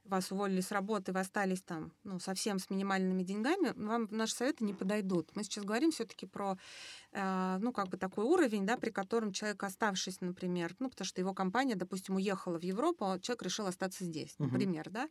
[0.09, 4.65] вас уволили с работы, вы остались там ну, совсем с минимальными деньгами, вам наши советы
[4.65, 5.31] не подойдут.
[5.35, 6.59] Мы сейчас говорим все-таки про,
[7.13, 11.21] э, ну, как бы такой уровень, да, при котором человек, оставшись, например, ну, потому что
[11.21, 14.93] его компания, допустим, уехала в Европу, а человек решил остаться здесь, например, uh-huh.
[14.93, 15.09] да,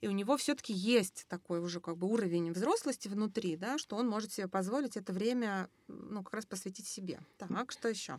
[0.00, 4.08] и у него все-таки есть такой уже как бы уровень взрослости внутри, да, что он
[4.08, 7.20] может себе позволить это время, ну, как раз посвятить себе.
[7.38, 8.18] Так, что еще?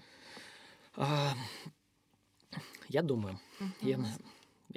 [0.95, 1.33] А,
[2.89, 3.67] я думаю, uh-huh.
[3.81, 3.97] я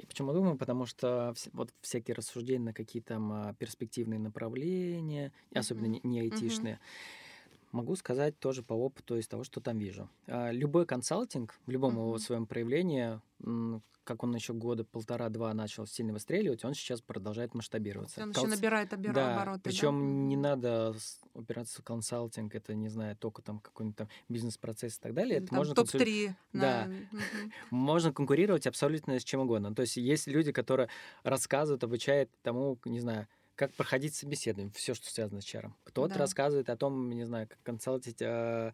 [0.07, 0.57] Почему думаю?
[0.57, 5.59] Потому что вот всякие рассуждения на какие-то там а, перспективные направления, mm-hmm.
[5.59, 7.67] особенно не, не айтишные, mm-hmm.
[7.73, 10.09] могу сказать тоже по опыту из того, что там вижу.
[10.27, 12.07] А, любой консалтинг в любом mm-hmm.
[12.07, 13.19] его своем проявлении,
[14.03, 18.21] как он еще года полтора-два начал сильно выстреливать, он сейчас продолжает масштабироваться.
[18.21, 19.13] Он еще набирает обер...
[19.13, 19.61] да, обороты.
[19.63, 20.27] Причем да?
[20.27, 20.95] не надо
[21.33, 25.37] опираться в консалтинг, это, не знаю, только там какой-нибудь там бизнес-процесс и так далее.
[25.37, 25.97] Это там можно топ-3.
[25.97, 26.35] Консуль...
[26.53, 26.89] Да.
[27.69, 29.73] Можно конкурировать абсолютно с чем угодно.
[29.75, 30.89] То есть есть люди, которые
[31.23, 35.75] рассказывают, обучают тому, не знаю, как проходить собеседование, все, что связано с чаром.
[35.83, 36.19] Кто-то да.
[36.21, 38.71] рассказывает о том, не знаю, как консалтить э,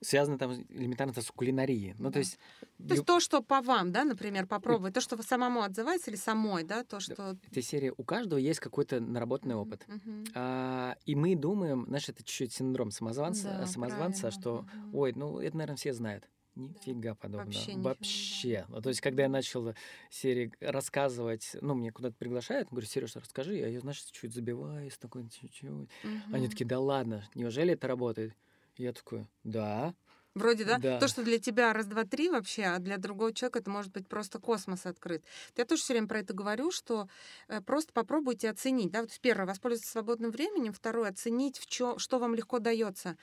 [0.00, 1.94] связано там элементарно с кулинарией.
[1.98, 2.12] Ну, да.
[2.12, 2.38] то есть...
[2.78, 6.16] То есть то, что по вам, да, например, попробовать, то, что вы самому отзывается или
[6.16, 7.36] самой, да, то, что...
[7.50, 9.86] Этой серии у каждого есть какой-то наработанный опыт.
[10.34, 15.56] А, и мы думаем, знаешь, это чуть-чуть синдром самозванца, да, самозванца что, ой, ну, это,
[15.56, 16.28] наверное, все знают.
[16.56, 17.14] Нифига да.
[17.14, 17.46] подобного.
[17.46, 17.76] Вообще.
[17.76, 18.66] Вообще.
[18.68, 19.74] Ну, то есть, когда я начал
[20.10, 25.70] серии рассказывать, ну, мне куда-то приглашают, говорю, Сереж, расскажи, я, знаешь, чуть забиваюсь, такой чуть-чуть.
[25.70, 26.20] Uh-huh.
[26.32, 28.34] Они такие, да ладно, неужели это работает?
[28.80, 29.94] Я такой, да.
[30.34, 30.78] Вроде, да?
[30.78, 30.98] Да.
[31.00, 34.06] То, что для тебя раз, два, три вообще, а для другого человека это может быть
[34.08, 35.24] просто космос открыт.
[35.56, 37.08] Я тоже все время про это говорю, что
[37.48, 38.92] э, просто попробуйте оценить.
[38.92, 39.00] Да?
[39.00, 40.72] Вот первое, воспользоваться свободным временем.
[40.72, 43.16] Второе, оценить, в чё, что вам легко дается.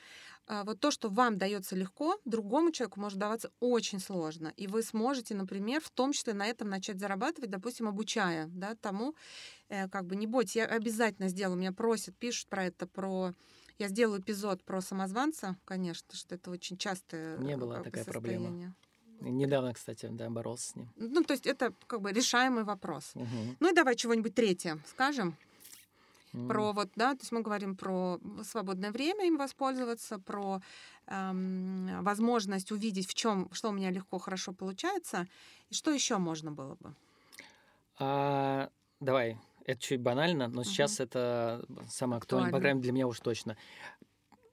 [0.47, 4.53] А Вот то, что вам дается легко, другому человеку может даваться очень сложно.
[4.58, 9.16] И вы сможете, например, в том числе на этом начать зарабатывать, допустим, обучая да, тому,
[9.70, 13.34] э, как бы не бойтесь, я обязательно сделаю, меня просят, пишут про это, про
[13.80, 17.92] я сделаю эпизод про самозванца, конечно, что это очень частое Не э, была как бы,
[17.92, 18.46] такая проблема.
[18.46, 18.74] состояние.
[19.22, 20.90] Недавно, кстати, да, боролся с ним.
[20.96, 23.12] Ну, то есть это как бы решаемый вопрос.
[23.16, 23.58] Мгм.
[23.60, 25.36] Ну и давай чего-нибудь третье скажем
[26.34, 26.48] М.
[26.48, 30.62] про вот, да, то есть мы говорим про свободное время им воспользоваться, про
[31.08, 35.28] эм, возможность увидеть, в чем, что у меня легко, хорошо получается,
[35.70, 36.94] и что еще можно было бы.
[38.00, 38.70] А,
[39.00, 43.20] давай, это чуть банально, но сейчас это самое актуальное, по крайней мере, для меня уж
[43.20, 43.55] точно.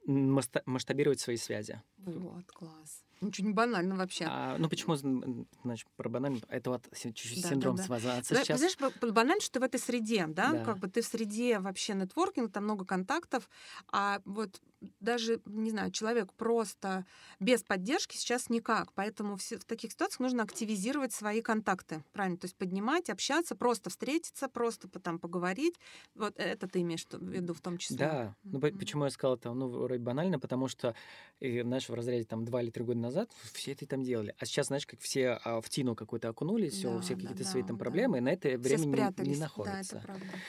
[0.05, 1.81] Масштабировать свои связи.
[1.97, 3.03] Вот, класс.
[3.21, 4.25] Ничего не банально вообще.
[4.29, 6.41] А, ну, почему, значит, про банально?
[6.49, 7.87] Это вот чуть-чуть Да, синдром да, да.
[7.87, 8.59] самозванца Да, сейчас.
[8.59, 10.51] Знаешь, банально, что ты в этой среде, да?
[10.51, 10.65] Да.
[10.65, 13.49] Как бы ты в среде вообще нетворкинг, там много контактов,
[13.91, 14.61] а вот
[14.99, 17.05] даже, не знаю, человек просто
[17.39, 18.93] без поддержки сейчас никак.
[18.93, 22.37] Поэтому в таких ситуациях нужно активизировать свои контакты, правильно?
[22.37, 25.75] То есть поднимать, общаться, просто встретиться, просто там поговорить.
[26.15, 27.97] Вот это ты имеешь в виду в том числе?
[27.97, 30.95] Да, ну почему я сказал это, ну, вроде банально, потому что,
[31.39, 34.33] и, знаешь, в разряде там два или три года назад все это там делали.
[34.39, 37.21] А сейчас, знаешь, как все а, в тину какую-то окунулись, все, у Да, всех да,
[37.21, 37.83] какие-то да, свои там да.
[37.83, 39.95] проблемы, и на это время не- не, находится.
[39.97, 40.39] Да, это правда.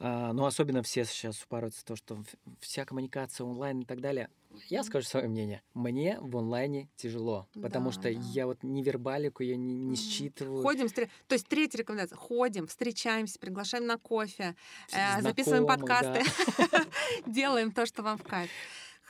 [0.00, 2.24] А, ну, особенно все сейчас упарываются в то, что
[2.60, 4.28] вся коммуникация онлайн и так далее.
[4.68, 5.62] Я скажу свое мнение.
[5.74, 8.08] Мне в онлайне тяжело, потому Да, что да.
[8.10, 10.62] я вот ни вербалику я не, не считываю.
[10.62, 12.16] Ходим, встр- то есть третья рекомендация.
[12.16, 14.54] Ходим, встречаемся, приглашаем на кофе,
[14.92, 15.76] э, записываем да.
[15.76, 16.22] подкасты,
[17.26, 18.50] делаем то, что вам в кайф.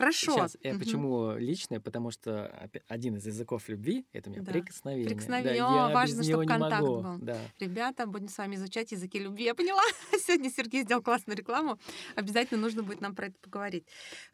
[0.02, 0.32] Хорошо.
[0.32, 0.78] Сейчас, Мгм.
[0.80, 1.78] почему личное?
[1.78, 4.50] Потому что один из языков любви это у меня Да.
[4.52, 5.06] прикосновение.
[5.08, 5.62] Прикосновение.
[5.62, 7.02] Да, я важно, без чтоб него не контакт могу.
[7.02, 7.18] был.
[7.18, 7.38] Да.
[7.60, 9.44] Ребята, будем с вами изучать языки любви.
[9.44, 9.80] Я поняла.
[10.26, 11.78] Сегодня Сергей сделал классную рекламу.
[12.16, 13.86] Обязательно нужно будет нам про это поговорить.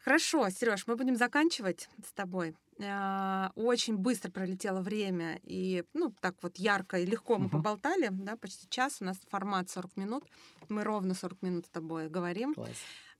[0.03, 2.55] Хорошо, Сереж, мы будем заканчивать с тобой.
[2.81, 7.51] А, Очень быстро пролетело время, и ну так вот ярко и легко мы Мгм.
[7.51, 8.97] поболтали, да, почти час.
[9.01, 10.23] У нас формат 40 минут.
[10.69, 12.53] Мы ровно 40 минут с тобой говорим.
[12.55, 12.69] Класс.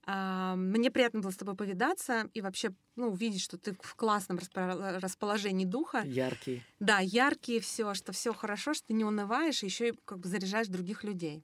[0.06, 4.38] А, Мне приятно было с тобой повидаться и вообще ну, увидеть, что ты в классном
[4.38, 6.02] распо- расположении духа.
[6.04, 6.62] Яркий.
[6.78, 10.68] Да, яркие все, что все хорошо, что ты не унываешь, еще и как бы заряжаешь
[10.68, 11.42] других людей.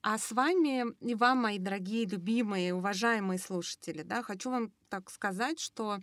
[0.00, 5.58] А с вами и вам, мои дорогие, любимые, уважаемые слушатели, да, хочу вам так сказать,
[5.58, 5.98] что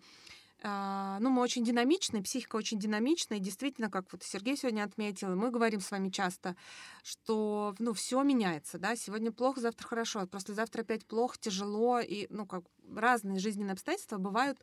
[0.65, 5.51] ну, мы очень динамичны, психика очень динамичная, и действительно, как вот Сергей сегодня отметил, мы
[5.51, 6.55] говорим с вами часто,
[7.03, 12.45] что, ну, все меняется, да, сегодня плохо, завтра хорошо, послезавтра опять плохо, тяжело, и, ну,
[12.45, 12.63] как
[12.95, 14.59] разные жизненные обстоятельства бывают,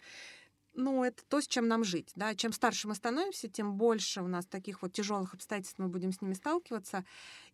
[0.74, 4.28] ну, это то, с чем нам жить, да, чем старше мы становимся, тем больше у
[4.28, 7.04] нас таких вот тяжелых обстоятельств мы будем с ними сталкиваться,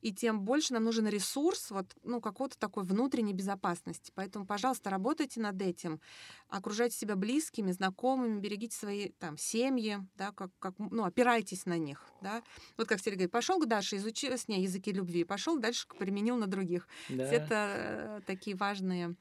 [0.01, 4.13] и тем больше нам нужен ресурс вот, ну, какой-то такой внутренней безопасности.
[4.15, 6.01] Поэтому, пожалуйста, работайте над этим,
[6.49, 12.05] окружайте себя близкими, знакомыми, берегите свои там семьи, да, как, как, ну, опирайтесь на них,
[12.21, 12.43] да.
[12.77, 16.37] Вот как Сергей говорит, пошел к Даше, изучил с ней языки любви, пошел дальше применил
[16.37, 16.87] на других.
[17.09, 17.25] Да.
[17.25, 19.17] Это э, такие важные.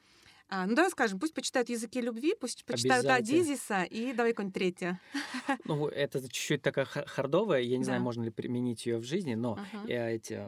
[0.49, 3.05] А, ну, давай скажем, пусть почитают языки любви, пусть почитают.
[3.05, 4.99] Адизиса и давай какое-нибудь третье.
[5.65, 8.03] Ну, это чуть-чуть такая ха- хардовая, я не знаю, Да.
[8.03, 9.85] можно ли применить ее в жизни, но Ага.
[9.87, 10.41] я эти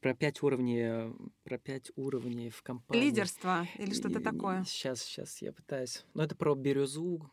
[0.00, 3.02] про пять уровней, про пять уровней в компании.
[3.06, 4.62] Лидерство или что-то такое.
[4.64, 6.04] Сейчас, сейчас я пытаюсь.
[6.14, 7.28] Ну, это про бирюзу.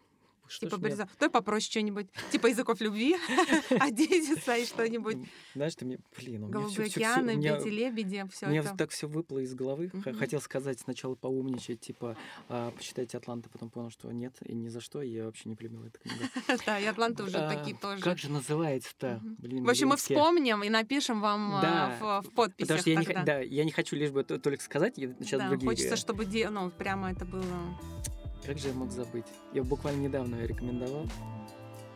[0.47, 2.07] Что Типа мне- Борза- Давай попроще что-нибудь.
[2.31, 3.15] Типа языков любви,
[3.79, 5.17] Адизиса и что-нибудь.
[5.55, 8.75] Знаешь, ты мне, блин, у меня Голубые океаны, пяти лебеди, все это.
[8.77, 9.91] так все выплыло из головы.
[10.19, 12.17] Хотел сказать сначала поумничать, типа,
[12.49, 15.85] а, почитайте Атланта, потом понял, что нет, и ни за что, я вообще не полюбил
[15.85, 16.23] эту книгу.
[16.65, 18.01] Да, и Атланты уже такие тоже.
[18.01, 19.21] Как же называется-то?
[19.39, 23.13] В общем, мы вспомним и напишем вам а, в, подписях Потому что я не, х-
[23.13, 23.33] тогда.
[23.33, 25.69] да, я не хочу лишь бы только сказать, сейчас другие.
[25.69, 27.43] хочется, чтобы ну, прямо это было.
[28.45, 29.25] Как же я мог забыть?
[29.53, 31.07] Я буквально недавно ее рекомендовал.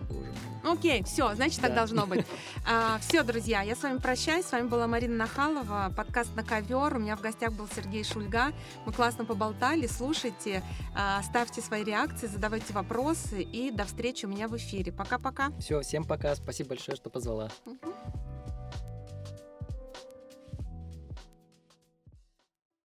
[0.09, 0.31] Боже
[0.63, 0.73] мой.
[0.73, 1.77] Окей, все, значит, так Да.
[1.77, 2.25] должно быть.
[3.01, 4.45] все, друзья, я с вами прощаюсь.
[4.45, 6.95] С вами была Марина Нахалова, подкаст на ковер.
[6.95, 8.53] У меня в гостях был Сергей Шульга.
[8.85, 9.87] Мы классно поболтали.
[9.87, 10.63] Слушайте,
[10.95, 13.41] а, ставьте свои реакции, задавайте вопросы.
[13.41, 14.91] И до встречи у меня в эфире.
[14.91, 15.51] Пока-пока.
[15.59, 16.35] Все, всем пока.
[16.35, 17.49] Спасибо большое, что позвала.
[17.65, 17.77] Мгм.